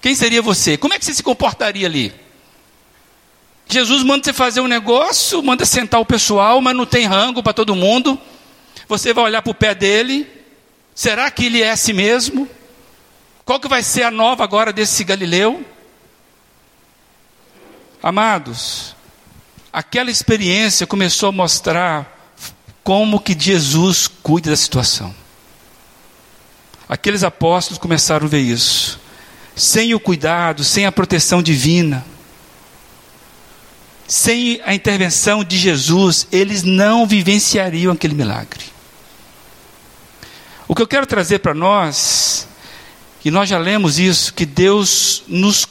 [0.00, 0.78] Quem seria você?
[0.78, 2.10] Como é que você se comportaria ali?
[3.68, 7.52] Jesus manda você fazer um negócio, manda sentar o pessoal, mas não tem rango para
[7.52, 8.18] todo mundo.
[8.88, 10.40] Você vai olhar para o pé dele.
[10.94, 12.48] Será que ele é assim mesmo?
[13.44, 15.64] Qual que vai ser a nova agora desse Galileu?
[18.02, 18.94] Amados,
[19.72, 22.34] aquela experiência começou a mostrar
[22.82, 25.14] como que Jesus cuida da situação.
[26.88, 29.00] Aqueles apóstolos começaram a ver isso.
[29.54, 32.04] Sem o cuidado, sem a proteção divina,
[34.06, 38.71] sem a intervenção de Jesus, eles não vivenciariam aquele milagre.
[40.72, 42.48] O que eu quero trazer para nós,
[43.22, 45.68] e nós já lemos isso, que Deus nos,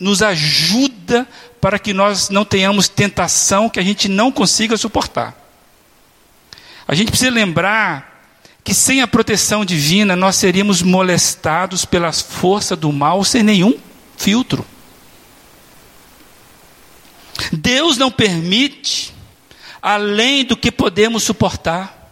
[0.00, 1.28] nos ajuda
[1.60, 5.32] para que nós não tenhamos tentação que a gente não consiga suportar.
[6.88, 12.90] A gente precisa lembrar que sem a proteção divina nós seríamos molestados pelas forças do
[12.92, 13.78] mal sem nenhum
[14.16, 14.66] filtro.
[17.52, 19.14] Deus não permite
[19.80, 22.10] além do que podemos suportar.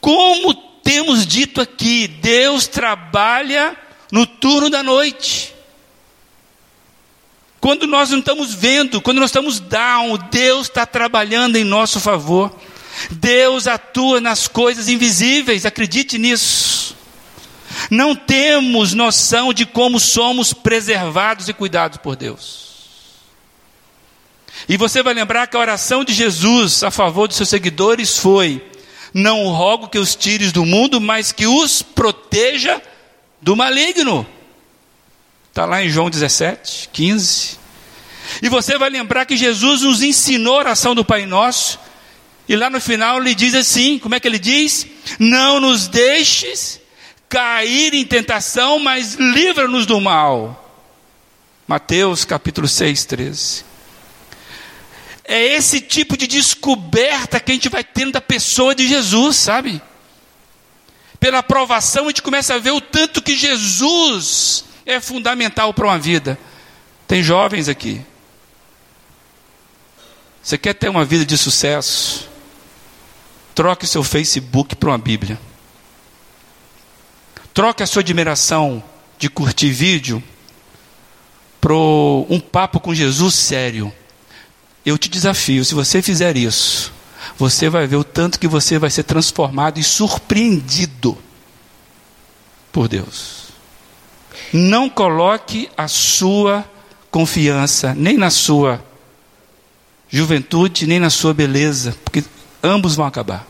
[0.00, 3.74] Como temos dito aqui, Deus trabalha
[4.10, 5.54] no turno da noite.
[7.58, 12.54] Quando nós não estamos vendo, quando nós estamos down, Deus está trabalhando em nosso favor.
[13.10, 16.94] Deus atua nas coisas invisíveis, acredite nisso.
[17.90, 22.60] Não temos noção de como somos preservados e cuidados por Deus.
[24.68, 28.71] E você vai lembrar que a oração de Jesus a favor dos seus seguidores foi:
[29.12, 32.80] Não rogo que os tires do mundo, mas que os proteja
[33.40, 34.26] do maligno.
[35.48, 37.58] Está lá em João 17, 15.
[38.40, 41.78] E você vai lembrar que Jesus nos ensinou a oração do Pai Nosso.
[42.48, 44.86] E lá no final ele diz assim: como é que ele diz?
[45.18, 46.80] Não nos deixes
[47.28, 50.58] cair em tentação, mas livra-nos do mal.
[51.66, 53.64] Mateus capítulo 6, 13.
[55.32, 59.80] É esse tipo de descoberta que a gente vai tendo da pessoa de Jesus, sabe?
[61.18, 65.98] Pela aprovação, a gente começa a ver o tanto que Jesus é fundamental para uma
[65.98, 66.38] vida.
[67.08, 68.04] Tem jovens aqui.
[70.42, 72.28] Você quer ter uma vida de sucesso?
[73.54, 75.40] Troque seu Facebook por uma Bíblia.
[77.54, 78.84] Troque a sua admiração
[79.18, 80.22] de curtir vídeo
[81.58, 83.90] para um papo com Jesus sério.
[84.84, 86.92] Eu te desafio, se você fizer isso,
[87.38, 91.16] você vai ver o tanto que você vai ser transformado e surpreendido
[92.72, 93.48] por Deus.
[94.52, 96.64] Não coloque a sua
[97.10, 98.84] confiança nem na sua
[100.08, 102.24] juventude, nem na sua beleza, porque
[102.62, 103.46] ambos vão acabar.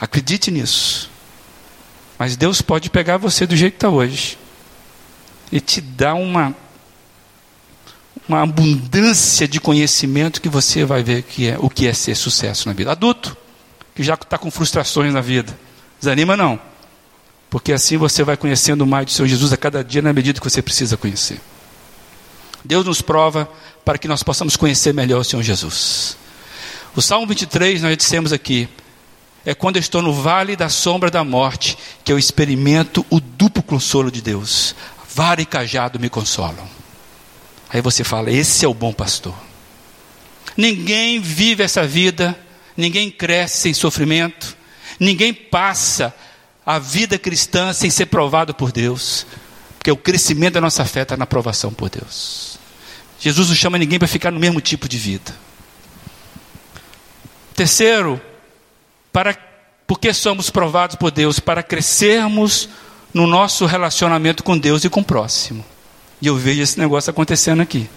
[0.00, 1.10] Acredite nisso.
[2.18, 4.38] Mas Deus pode pegar você do jeito que está hoje
[5.50, 6.54] e te dar uma
[8.30, 12.68] uma abundância de conhecimento que você vai ver que é o que é ser sucesso
[12.68, 12.92] na vida.
[12.92, 13.36] Adulto,
[13.94, 15.58] que já está com frustrações na vida.
[15.98, 16.58] Desanima não.
[17.50, 20.48] Porque assim você vai conhecendo mais do seu Jesus a cada dia na medida que
[20.48, 21.40] você precisa conhecer.
[22.64, 23.50] Deus nos prova
[23.84, 26.16] para que nós possamos conhecer melhor o Senhor Jesus.
[26.94, 28.68] O Salmo 23, nós dissemos aqui,
[29.44, 33.62] é quando eu estou no vale da sombra da morte que eu experimento o duplo
[33.62, 34.76] consolo de Deus.
[35.12, 36.79] Vara e cajado me consolam.
[37.72, 39.34] Aí você fala: esse é o bom pastor.
[40.56, 42.38] Ninguém vive essa vida,
[42.76, 44.56] ninguém cresce sem sofrimento,
[44.98, 46.14] ninguém passa
[46.66, 49.26] a vida cristã sem ser provado por Deus,
[49.78, 52.58] porque o crescimento da nossa fé está na aprovação por Deus.
[53.18, 55.34] Jesus não chama ninguém para ficar no mesmo tipo de vida.
[57.54, 58.20] Terceiro,
[59.12, 59.36] para
[59.86, 62.68] porque somos provados por Deus para crescermos
[63.12, 65.64] no nosso relacionamento com Deus e com o próximo.
[66.22, 67.88] E eu vejo esse negócio acontecendo aqui.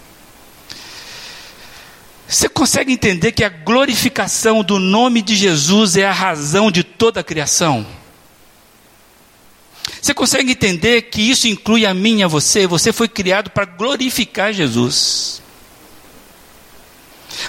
[2.28, 7.20] Você consegue entender que a glorificação do nome de Jesus é a razão de toda
[7.20, 7.86] a criação?
[10.02, 12.66] Você consegue entender que isso inclui a mim e a você?
[12.66, 15.43] Você foi criado para glorificar Jesus.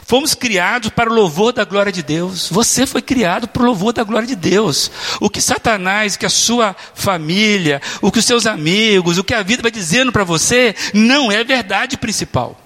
[0.06, 2.48] Fomos criados para o louvor da glória de Deus.
[2.50, 4.90] Você foi criado para o louvor da glória de Deus.
[5.20, 9.42] O que Satanás, que a sua família, o que os seus amigos, o que a
[9.42, 12.60] vida vai dizendo para você, não é verdade principal.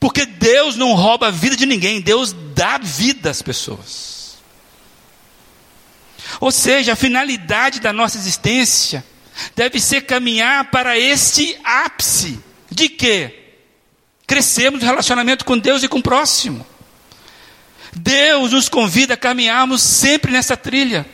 [0.00, 4.38] Porque Deus não rouba a vida de ninguém, Deus dá vida às pessoas.
[6.40, 9.04] Ou seja, a finalidade da nossa existência
[9.56, 12.38] deve ser caminhar para este ápice
[12.70, 13.47] de quê?
[14.28, 16.64] Crescemos no relacionamento com Deus e com o próximo.
[17.96, 21.06] Deus nos convida a caminharmos sempre nessa trilha.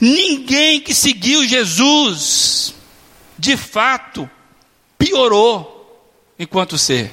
[0.00, 2.72] Ninguém que seguiu Jesus,
[3.36, 4.30] de fato,
[4.96, 6.00] piorou
[6.38, 7.10] enquanto ser.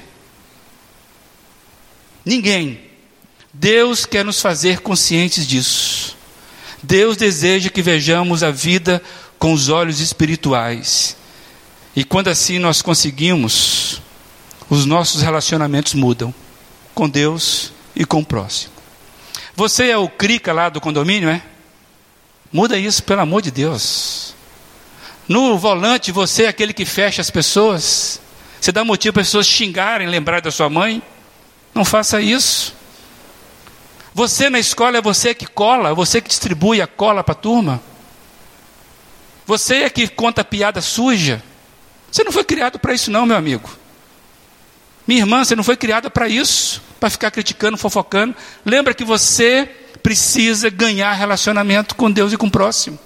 [2.24, 2.80] Ninguém.
[3.52, 6.16] Deus quer nos fazer conscientes disso.
[6.80, 9.02] Deus deseja que vejamos a vida
[9.40, 11.16] com os olhos espirituais.
[11.96, 14.00] E quando assim nós conseguimos,
[14.68, 16.34] os nossos relacionamentos mudam
[16.94, 18.72] com Deus e com o próximo.
[19.56, 21.42] Você é o crica lá do condomínio, é?
[22.52, 24.34] Muda isso, pelo amor de Deus.
[25.28, 28.20] No volante, você é aquele que fecha as pessoas.
[28.60, 31.02] Você dá motivo para as pessoas xingarem, lembrar da sua mãe.
[31.74, 32.74] Não faça isso.
[34.14, 37.80] Você na escola é você que cola, você que distribui a cola para a turma.
[39.46, 41.42] Você é que conta piada suja.
[42.10, 43.68] Você não foi criado para isso, não, meu amigo.
[45.08, 48.36] Minha irmã, você não foi criada para isso, para ficar criticando, fofocando.
[48.62, 49.64] Lembra que você
[50.02, 52.98] precisa ganhar relacionamento com Deus e com o próximo.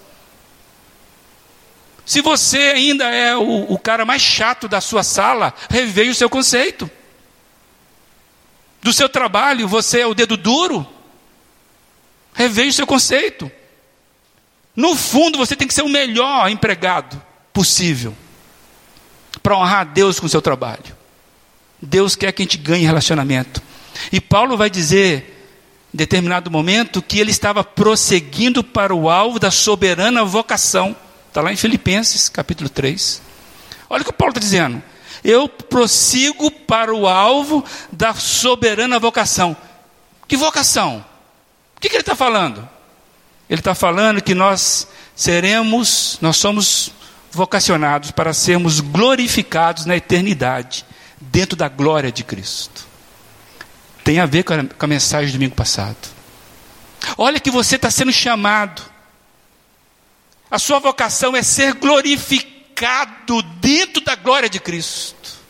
[2.05, 6.29] Se você ainda é o, o cara mais chato da sua sala, reveja o seu
[6.29, 6.91] conceito.
[8.83, 10.85] Do seu trabalho, você é o dedo duro,
[12.35, 13.49] reveja o seu conceito.
[14.75, 17.23] No fundo, você tem que ser o melhor empregado
[17.53, 18.13] possível
[19.41, 21.02] para honrar a Deus com o seu trabalho.
[21.83, 23.61] Deus quer que a gente ganhe relacionamento.
[24.13, 25.49] E Paulo vai dizer,
[25.93, 30.95] em determinado momento, que ele estava prosseguindo para o alvo da soberana vocação.
[31.27, 33.21] Está lá em Filipenses, capítulo 3.
[33.91, 34.81] Olha o que Paulo está dizendo.
[35.25, 39.57] Eu prossigo para o alvo da soberana vocação.
[40.29, 41.05] Que vocação?
[41.77, 42.69] O que, que ele está falando?
[43.51, 46.93] Ele está falando que nós seremos, nós somos
[47.33, 50.85] vocacionados para sermos glorificados na eternidade
[51.31, 52.87] dentro da glória de Cristo.
[54.03, 55.97] Tem a ver com a, com a mensagem do domingo passado.
[57.17, 58.83] Olha que você está sendo chamado.
[60.51, 65.41] A sua vocação é ser glorificado dentro da glória de Cristo.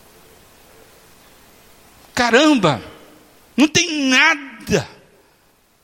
[2.15, 2.83] Caramba,
[3.57, 4.89] não tem nada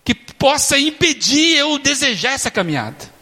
[0.04, 3.18] que possa impedir eu desejar essa caminhada.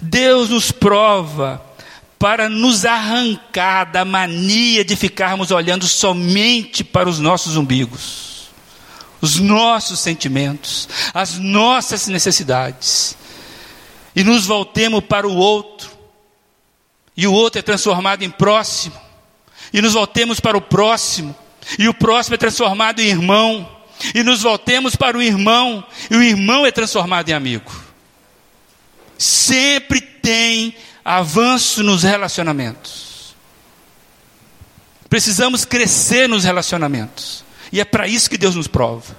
[0.00, 1.64] Deus nos prova
[2.18, 8.48] para nos arrancar da mania de ficarmos olhando somente para os nossos umbigos,
[9.20, 13.16] os nossos sentimentos, as nossas necessidades,
[14.14, 15.90] e nos voltemos para o outro,
[17.16, 18.98] e o outro é transformado em próximo,
[19.72, 21.36] e nos voltemos para o próximo,
[21.78, 23.68] e o próximo é transformado em irmão,
[24.14, 27.84] e nos voltemos para o irmão, e o irmão é transformado em amigo.
[29.18, 30.74] Sempre tem
[31.06, 33.36] avanço nos relacionamentos.
[35.08, 37.44] Precisamos crescer nos relacionamentos.
[37.70, 39.16] E é para isso que Deus nos prova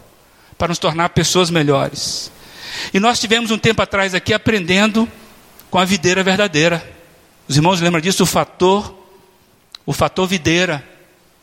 [0.57, 2.29] para nos tornar pessoas melhores.
[2.93, 5.09] E nós tivemos um tempo atrás aqui aprendendo
[5.71, 6.83] com a videira verdadeira.
[7.47, 8.23] Os irmãos lembram disso?
[8.23, 8.93] O fator,
[9.85, 10.85] o fator videira,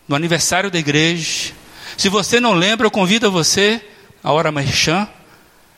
[0.06, 1.54] no aniversário da igreja.
[1.96, 3.80] Se você não lembra, eu convido você,
[4.22, 5.08] a hora merchan,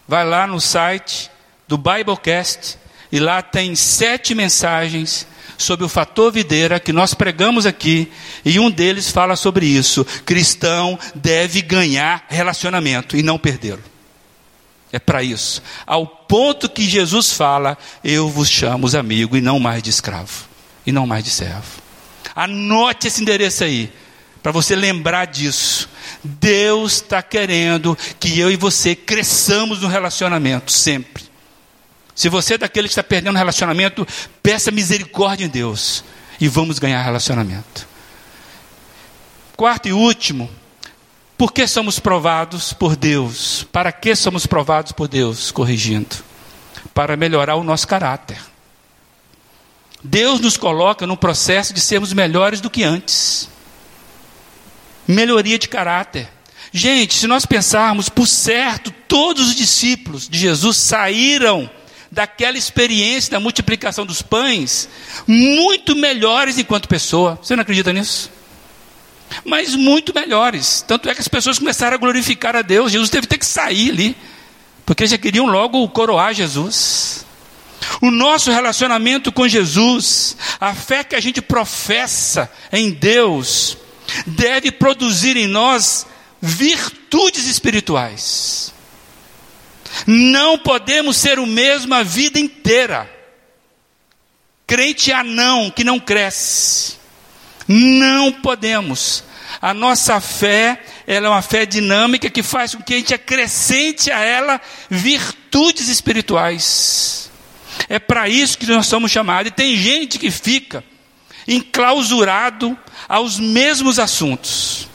[0.09, 1.31] vai lá no site
[1.69, 2.79] do Biblecast
[3.11, 5.27] e lá tem sete mensagens
[5.59, 8.11] sobre o fator videira que nós pregamos aqui,
[8.45, 10.05] e um deles fala sobre isso.
[10.25, 13.83] Cristão deve ganhar relacionamento e não perdê-lo.
[14.93, 15.63] É para isso.
[15.87, 20.47] Ao ponto que Jesus fala: Eu vos chamo os amigos e não mais de escravo,
[20.87, 21.83] e não mais de servo.
[22.35, 23.93] Anote esse endereço aí,
[24.43, 25.89] para você lembrar disso.
[26.23, 31.26] Deus está querendo que eu e você cresçamos no relacionamento, sempre.
[32.17, 34.09] Se você é daquele que está perdendo relacionamento,
[34.43, 36.03] peça misericórdia em Deus
[36.41, 37.87] e vamos ganhar relacionamento.
[39.55, 40.51] Quarto e último,
[41.37, 43.67] por que somos provados por Deus?
[43.71, 45.51] Para que somos provados por Deus?
[45.51, 46.17] Corrigindo.
[46.95, 48.41] Para melhorar o nosso caráter.
[50.03, 53.47] Deus nos coloca no processo de sermos melhores do que antes.
[55.07, 56.31] Melhoria de caráter.
[56.73, 61.71] Gente, se nós pensarmos, por certo, todos os discípulos de Jesus saíram
[62.17, 64.89] daquela experiência da multiplicação dos pães
[65.27, 67.39] muito melhores enquanto pessoa.
[67.43, 68.35] Você não acredita nisso?
[69.45, 70.85] mas muito melhores.
[70.87, 72.93] Tanto é que as pessoas começaram a glorificar a Deus.
[72.93, 74.17] Jesus teve que sair ali,
[74.87, 77.27] porque já queriam logo coroar Jesus.
[78.01, 83.77] O nosso relacionamento com Jesus, a fé que a gente professa em Deus,
[84.27, 86.07] deve produzir em nós
[86.41, 88.73] virtudes espirituais.
[90.07, 93.11] Não podemos ser o mesmo a vida inteira.
[94.67, 96.97] Crente anão que não cresce.
[97.69, 99.25] Não podemos.
[99.61, 104.11] A nossa fé, ela é uma fé dinâmica que faz com que a gente acrescente
[104.11, 107.31] a ela virtudes espirituais.
[107.89, 109.51] É para isso que nós somos chamados.
[109.51, 110.85] E tem gente que fica
[111.47, 112.77] enclausurado
[113.09, 114.89] aos mesmos assuntos.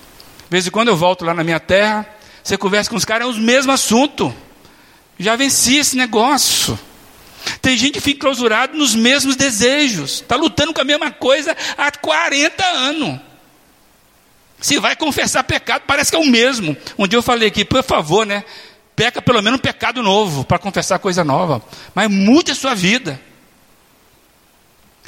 [0.43, 2.05] De vez em quando eu volto lá na minha terra,
[2.43, 4.33] você conversa com os caras, é os mesmos assuntos.
[5.22, 6.78] Já venci esse negócio.
[7.61, 11.91] Tem gente que fica enclausurado nos mesmos desejos, está lutando com a mesma coisa há
[11.91, 13.19] 40 anos.
[14.59, 16.78] Se vai confessar pecado, parece que é o mesmo.
[16.97, 18.43] Um dia eu falei aqui, por favor, né?
[18.95, 21.63] Peca pelo menos um pecado novo, para confessar coisa nova.
[21.95, 23.19] Mas mude a sua vida.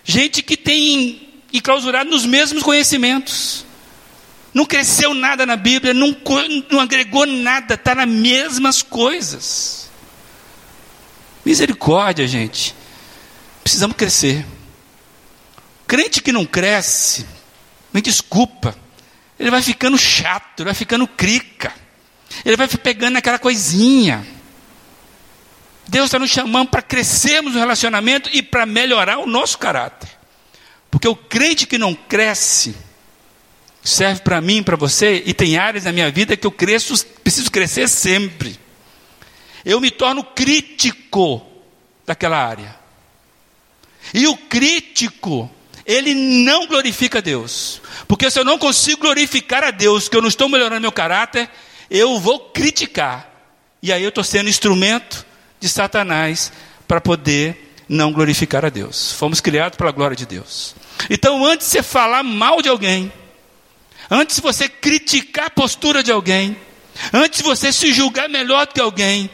[0.04, 3.64] Gente que tem enclausurado nos mesmos conhecimentos.
[4.54, 6.16] Não cresceu nada na Bíblia, não,
[6.70, 9.83] não agregou nada, está nas mesmas coisas.
[11.46, 12.76] Misericórdia, gente.
[13.64, 14.46] Precisamos crescer.
[15.86, 17.26] Crente que não cresce,
[17.94, 18.76] me desculpa,
[19.40, 21.74] ele vai ficando chato, ele vai ficando crica,
[22.46, 24.26] ele vai pegando aquela coisinha.
[25.88, 30.10] Deus está nos chamando para crescermos no relacionamento e para melhorar o nosso caráter.
[30.90, 32.76] Porque o crente que não cresce,
[33.84, 37.52] serve para mim, para você, e tem áreas na minha vida que eu cresço, preciso
[37.52, 38.58] crescer sempre
[39.66, 41.46] eu me torno crítico
[42.06, 42.76] daquela área.
[44.14, 45.50] E o crítico,
[45.86, 47.82] ele não glorifica Deus.
[48.08, 51.50] Porque se eu não consigo glorificar a Deus, que eu não estou melhorando meu caráter,
[51.90, 53.30] eu vou criticar.
[53.82, 55.26] E aí eu estou sendo instrumento
[55.60, 56.52] de Satanás
[56.88, 59.14] para poder não glorificar a Deus.
[59.14, 60.76] Fomos criados para a glória de Deus.
[61.10, 63.12] Então, antes de você falar mal de alguém,
[64.10, 66.58] antes de você criticar a postura de alguém,
[67.12, 69.30] antes de você se julgar melhor do que alguém,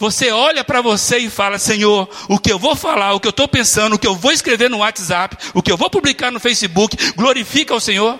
[0.00, 3.30] você olha para você e fala: Senhor, o que eu vou falar, o que eu
[3.30, 6.40] estou pensando, o que eu vou escrever no WhatsApp, o que eu vou publicar no
[6.40, 8.18] Facebook, glorifica o Senhor?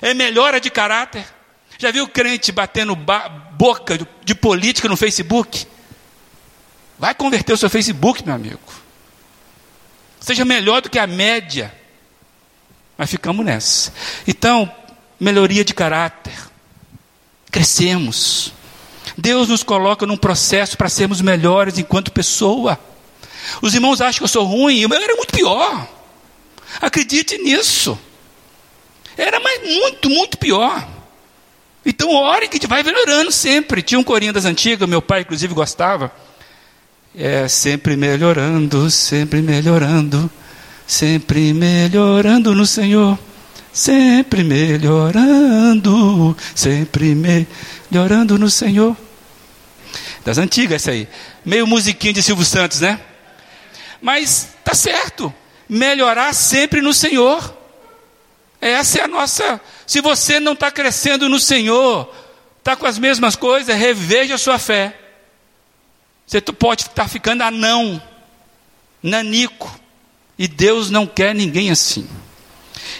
[0.00, 1.26] É melhora de caráter?
[1.76, 5.66] Já viu crente batendo boca de, política no Facebook?
[6.98, 8.60] Vai converter o seu Facebook, meu amigo.
[10.20, 11.74] Seja melhor do que a média.
[12.96, 13.92] Mas ficamos nessa.
[14.26, 14.72] Então,
[15.20, 16.32] melhoria de caráter.
[17.50, 18.54] Crescemos.
[19.16, 22.78] Deus nos coloca num processo para sermos melhores enquanto pessoa.
[23.60, 25.88] Os irmãos acham que eu sou ruim, eu era muito pior.
[26.80, 27.98] Acredite nisso.
[29.16, 30.86] Era mais muito, muito pior.
[31.84, 33.82] Então ore que vai melhorando sempre.
[33.82, 36.12] Tinha um corinho das antigas, meu pai inclusive gostava.
[37.14, 40.30] É sempre melhorando, sempre melhorando,
[40.86, 43.18] sempre melhorando no Senhor.
[43.72, 48.94] Sempre melhorando, sempre melhorando no Senhor.
[50.24, 51.08] Das antigas, essa aí.
[51.44, 53.00] Meio musiquinha de Silvio Santos, né?
[54.00, 55.32] Mas tá certo.
[55.68, 57.56] Melhorar sempre no Senhor.
[58.60, 59.60] Essa é a nossa.
[59.86, 62.14] Se você não está crescendo no Senhor,
[62.58, 64.96] está com as mesmas coisas, reveja a sua fé.
[66.26, 68.00] Você pode estar tá ficando anão,
[69.02, 69.80] nanico.
[70.38, 72.08] E Deus não quer ninguém assim.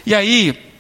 [0.04, 0.72] E aí,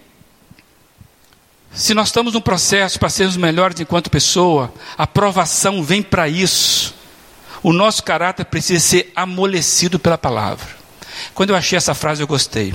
[1.72, 6.94] se nós estamos num processo para sermos melhores enquanto pessoa, a provação vem para isso.
[7.62, 10.68] O nosso caráter precisa ser amolecido pela palavra.
[11.34, 12.74] Quando eu achei essa frase, eu gostei.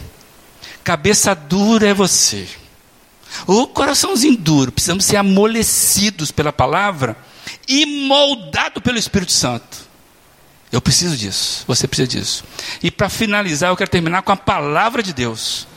[0.84, 2.48] Cabeça dura é você.
[3.46, 7.18] O coraçãozinho duro, precisamos ser amolecidos pela palavra
[7.68, 9.86] e moldado pelo Espírito Santo.
[10.72, 12.44] Eu preciso disso, você precisa disso.
[12.82, 15.68] E para finalizar, eu quero terminar com a palavra de Deus.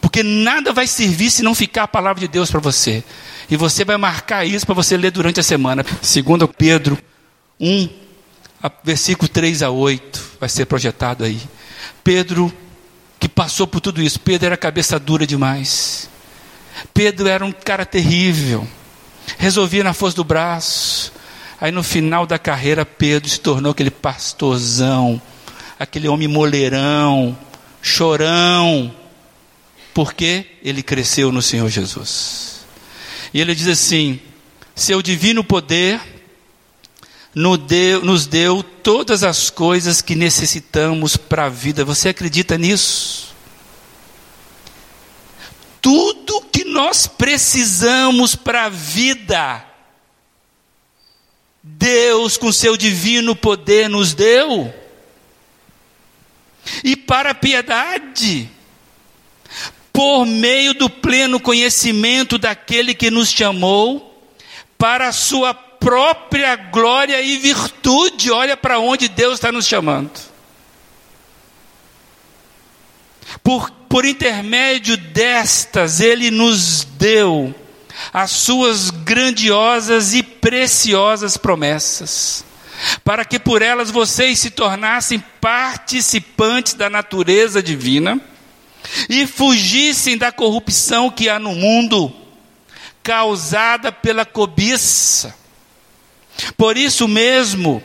[0.00, 3.02] Porque nada vai servir se não ficar a palavra de Deus para você.
[3.50, 5.84] E você vai marcar isso para você ler durante a semana.
[6.02, 6.98] Segundo Pedro
[7.60, 7.88] 1,
[8.84, 11.40] versículo 3 a 8, vai ser projetado aí.
[12.04, 12.52] Pedro,
[13.18, 16.08] que passou por tudo isso, Pedro era cabeça dura demais.
[16.94, 18.66] Pedro era um cara terrível.
[19.36, 21.12] Resolvia na força do braço.
[21.60, 25.20] Aí no final da carreira, Pedro se tornou aquele pastorzão,
[25.78, 27.36] aquele homem moleirão,
[27.82, 28.94] chorão,
[29.98, 32.60] porque ele cresceu no Senhor Jesus.
[33.34, 34.20] E ele diz assim:
[34.72, 36.00] seu divino poder
[37.34, 41.84] nos deu todas as coisas que necessitamos para a vida.
[41.84, 43.34] Você acredita nisso?
[45.80, 49.64] tudo que nós precisamos para a vida.
[51.60, 54.72] Deus, com seu divino poder, nos deu.
[56.84, 58.48] E para a piedade,
[59.98, 64.16] por meio do pleno conhecimento daquele que nos chamou,
[64.78, 68.30] para a sua própria glória e virtude.
[68.30, 70.12] Olha para onde Deus está nos chamando.
[73.42, 77.52] Por, por intermédio destas, Ele nos deu
[78.12, 82.44] as suas grandiosas e preciosas promessas,
[83.02, 88.37] para que por elas vocês se tornassem participantes da natureza divina
[89.08, 92.12] e fugissem da corrupção que há no mundo,
[93.02, 95.34] causada pela cobiça.
[96.56, 97.82] Por isso mesmo,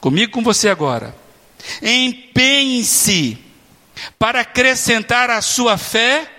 [0.00, 1.14] comigo com você agora,
[1.82, 3.38] empenhe-se
[4.18, 6.30] para acrescentar à sua fé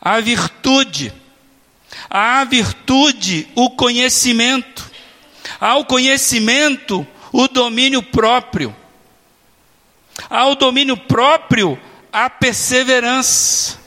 [0.00, 1.12] a virtude,
[2.08, 4.90] à virtude o conhecimento,
[5.60, 8.74] ao conhecimento o domínio próprio,
[10.28, 11.78] ao domínio próprio
[12.12, 13.78] a perseverança,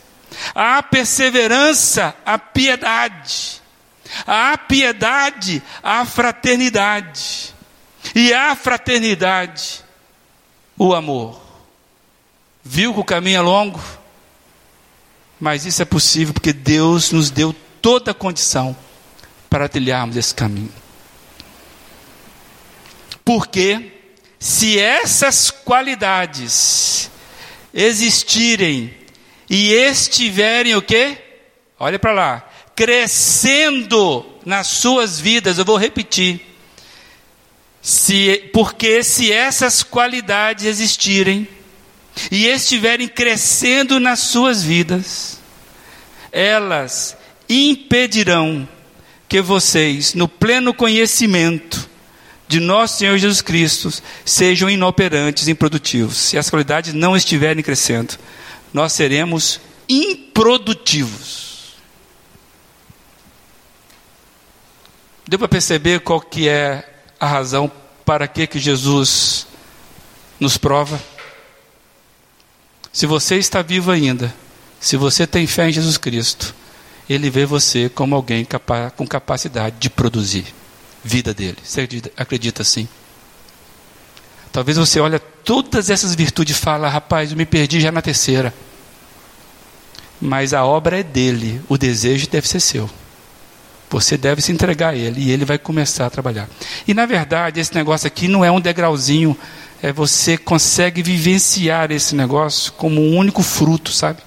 [0.55, 3.61] a perseverança a piedade,
[4.25, 7.53] a piedade a fraternidade,
[8.15, 9.83] e a fraternidade
[10.77, 11.41] o amor.
[12.63, 13.81] Viu que o caminho é longo?
[15.39, 18.75] Mas isso é possível porque Deus nos deu toda a condição
[19.49, 20.73] para trilharmos esse caminho.
[23.25, 23.91] Porque
[24.39, 27.09] se essas qualidades
[27.73, 28.93] existirem
[29.49, 31.17] e estiverem o quê?
[31.79, 36.41] Olha para lá, crescendo nas suas vidas, eu vou repetir.
[37.81, 41.47] Se, porque se essas qualidades existirem
[42.31, 45.39] e estiverem crescendo nas suas vidas,
[46.31, 47.17] elas
[47.49, 48.67] impedirão
[49.27, 51.89] que vocês, no pleno conhecimento
[52.53, 53.91] de nosso Senhor Jesus Cristo,
[54.23, 56.15] sejam inoperantes improdutivos.
[56.17, 58.13] Se as qualidades não estiverem crescendo,
[58.71, 61.73] nós seremos improdutivos.
[65.27, 66.87] Deu para perceber qual que é
[67.19, 67.71] a razão
[68.05, 69.47] para que, que Jesus
[70.39, 71.01] nos prova?
[72.91, 74.31] Se você está vivo ainda,
[74.79, 76.53] se você tem fé em Jesus Cristo,
[77.09, 78.47] Ele vê você como alguém
[78.95, 80.53] com capacidade de produzir
[81.03, 81.57] vida dele.
[81.63, 82.87] Você acredita, assim?
[84.51, 88.53] Talvez você olhe todas essas virtudes e fala, rapaz, eu me perdi já na terceira.
[90.21, 92.89] Mas a obra é dele, o desejo deve ser seu.
[93.89, 96.49] Você deve se entregar a ele e ele vai começar a trabalhar.
[96.87, 99.37] E na verdade, esse negócio aqui não é um degrauzinho,
[99.81, 104.19] é você consegue vivenciar esse negócio como um único fruto, sabe?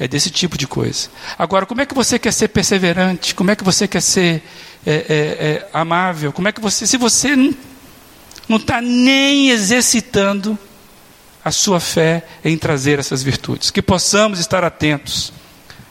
[0.00, 1.08] É desse tipo de coisa.
[1.36, 3.34] Agora, como é que você quer ser perseverante?
[3.34, 4.42] Como é que você quer ser
[4.86, 6.32] é, é, é, amável?
[6.32, 7.34] Como é que você, se você
[8.48, 10.56] não está nem exercitando
[11.44, 15.32] a sua fé em trazer essas virtudes, que possamos estar atentos,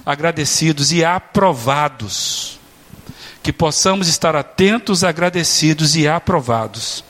[0.05, 2.59] agradecidos e aprovados,
[3.43, 7.03] que possamos estar atentos, agradecidos e aprovados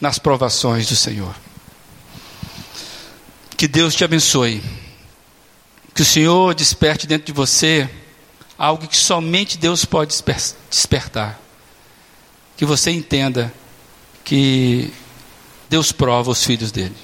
[0.00, 1.34] nas provações do Senhor.
[3.56, 4.60] Que Deus te abençoe.
[5.94, 7.88] Que o Senhor desperte dentro de você
[8.58, 10.14] algo que somente Deus pode
[10.70, 11.40] despertar.
[12.56, 13.52] Que você entenda
[14.24, 14.92] que
[15.68, 16.96] Deus prova os filhos dele.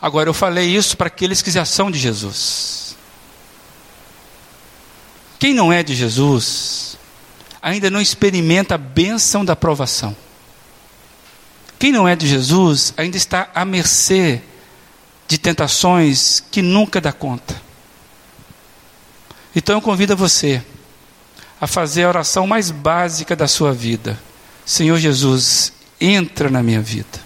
[0.00, 2.96] Agora, eu falei isso para aqueles que já são de Jesus.
[5.38, 6.96] Quem não é de Jesus,
[7.60, 10.16] ainda não experimenta a bênção da provação.
[11.78, 14.42] Quem não é de Jesus, ainda está à mercê
[15.28, 17.60] de tentações que nunca dá conta.
[19.54, 20.62] Então eu convido você
[21.60, 24.18] a fazer a oração mais básica da sua vida.
[24.64, 27.20] Senhor Jesus, entra na minha vida,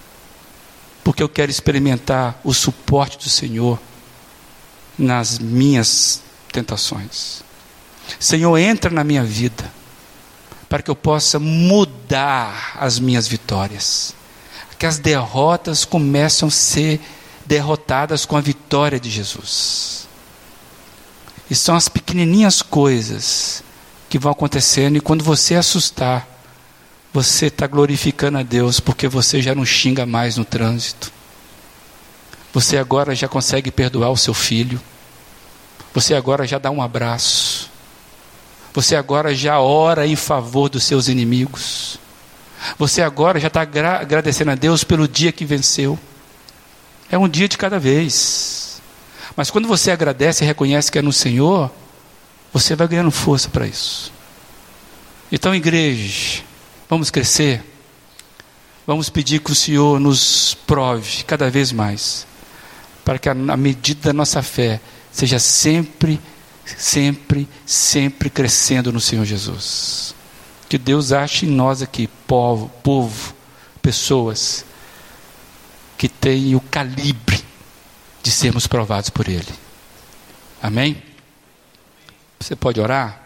[1.05, 3.79] porque eu quero experimentar o suporte do Senhor
[4.99, 7.43] nas minhas tentações.
[8.19, 9.71] Senhor, entra na minha vida,
[10.69, 14.15] para que eu possa mudar as minhas vitórias.
[14.79, 17.01] Que as derrotas começam a ser
[17.53, 20.09] derrotadas com a vitória de Jesus.
[21.51, 23.63] E são as pequenininhas coisas
[24.09, 26.27] que vão acontecendo, e quando você assustar,
[27.13, 31.13] você está glorificando a Deus, porque você já não xinga mais no trânsito.
[32.55, 34.81] Você agora já consegue perdoar o seu filho.
[35.93, 37.71] Você agora já dá um abraço.
[38.73, 41.99] Você agora já ora em favor dos seus inimigos.
[42.79, 45.99] Você agora já está agradecendo a Deus pelo dia que venceu.
[47.13, 48.81] É um dia de cada vez.
[49.37, 51.71] Mas quando você agradece e reconhece que é no Senhor,
[52.51, 54.11] você vai ganhando força para isso.
[55.31, 56.43] Então, igreja,
[56.89, 57.63] vamos crescer.
[58.87, 62.27] Vamos pedir que o Senhor nos prove cada vez mais,
[63.05, 64.81] para que a, a medida da nossa fé
[65.13, 66.19] seja sempre,
[66.65, 70.15] sempre, sempre crescendo no Senhor Jesus.
[70.67, 73.35] Que Deus ache em nós aqui, povo, povo
[73.83, 74.65] pessoas
[76.03, 77.45] que têm o calibre
[78.25, 79.55] de sermos provados por Ele.
[80.61, 81.01] Amém?
[82.41, 83.23] Você pode orar?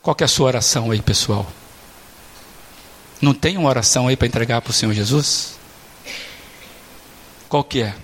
[0.00, 1.52] Qual é a sua oração aí, pessoal?
[3.20, 5.58] Não tem uma oração aí para entregar para o Senhor Jesus?
[7.46, 7.94] Qual que é?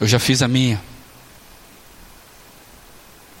[0.00, 0.82] Eu já fiz a minha.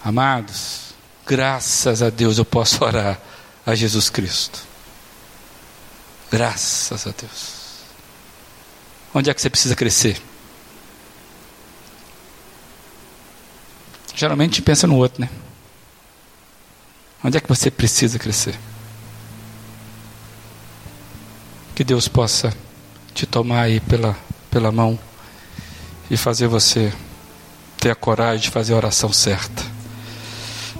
[0.04, 0.94] Amados,
[1.26, 3.18] graças a Deus eu posso orar
[3.66, 4.69] a Jesus Cristo.
[6.30, 7.60] Graças a Deus.
[9.12, 10.20] Onde é que você precisa crescer?
[14.14, 15.30] Geralmente pensa no outro, né?
[17.24, 18.58] Onde é que você precisa crescer?
[21.74, 22.54] Que Deus possa
[23.14, 24.16] te tomar aí pela,
[24.50, 24.98] pela mão
[26.10, 26.92] e fazer você
[27.78, 29.64] ter a coragem de fazer a oração certa.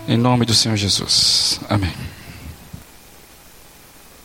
[0.07, 1.61] Em nome do Senhor Jesus.
[1.69, 2.10] Amém.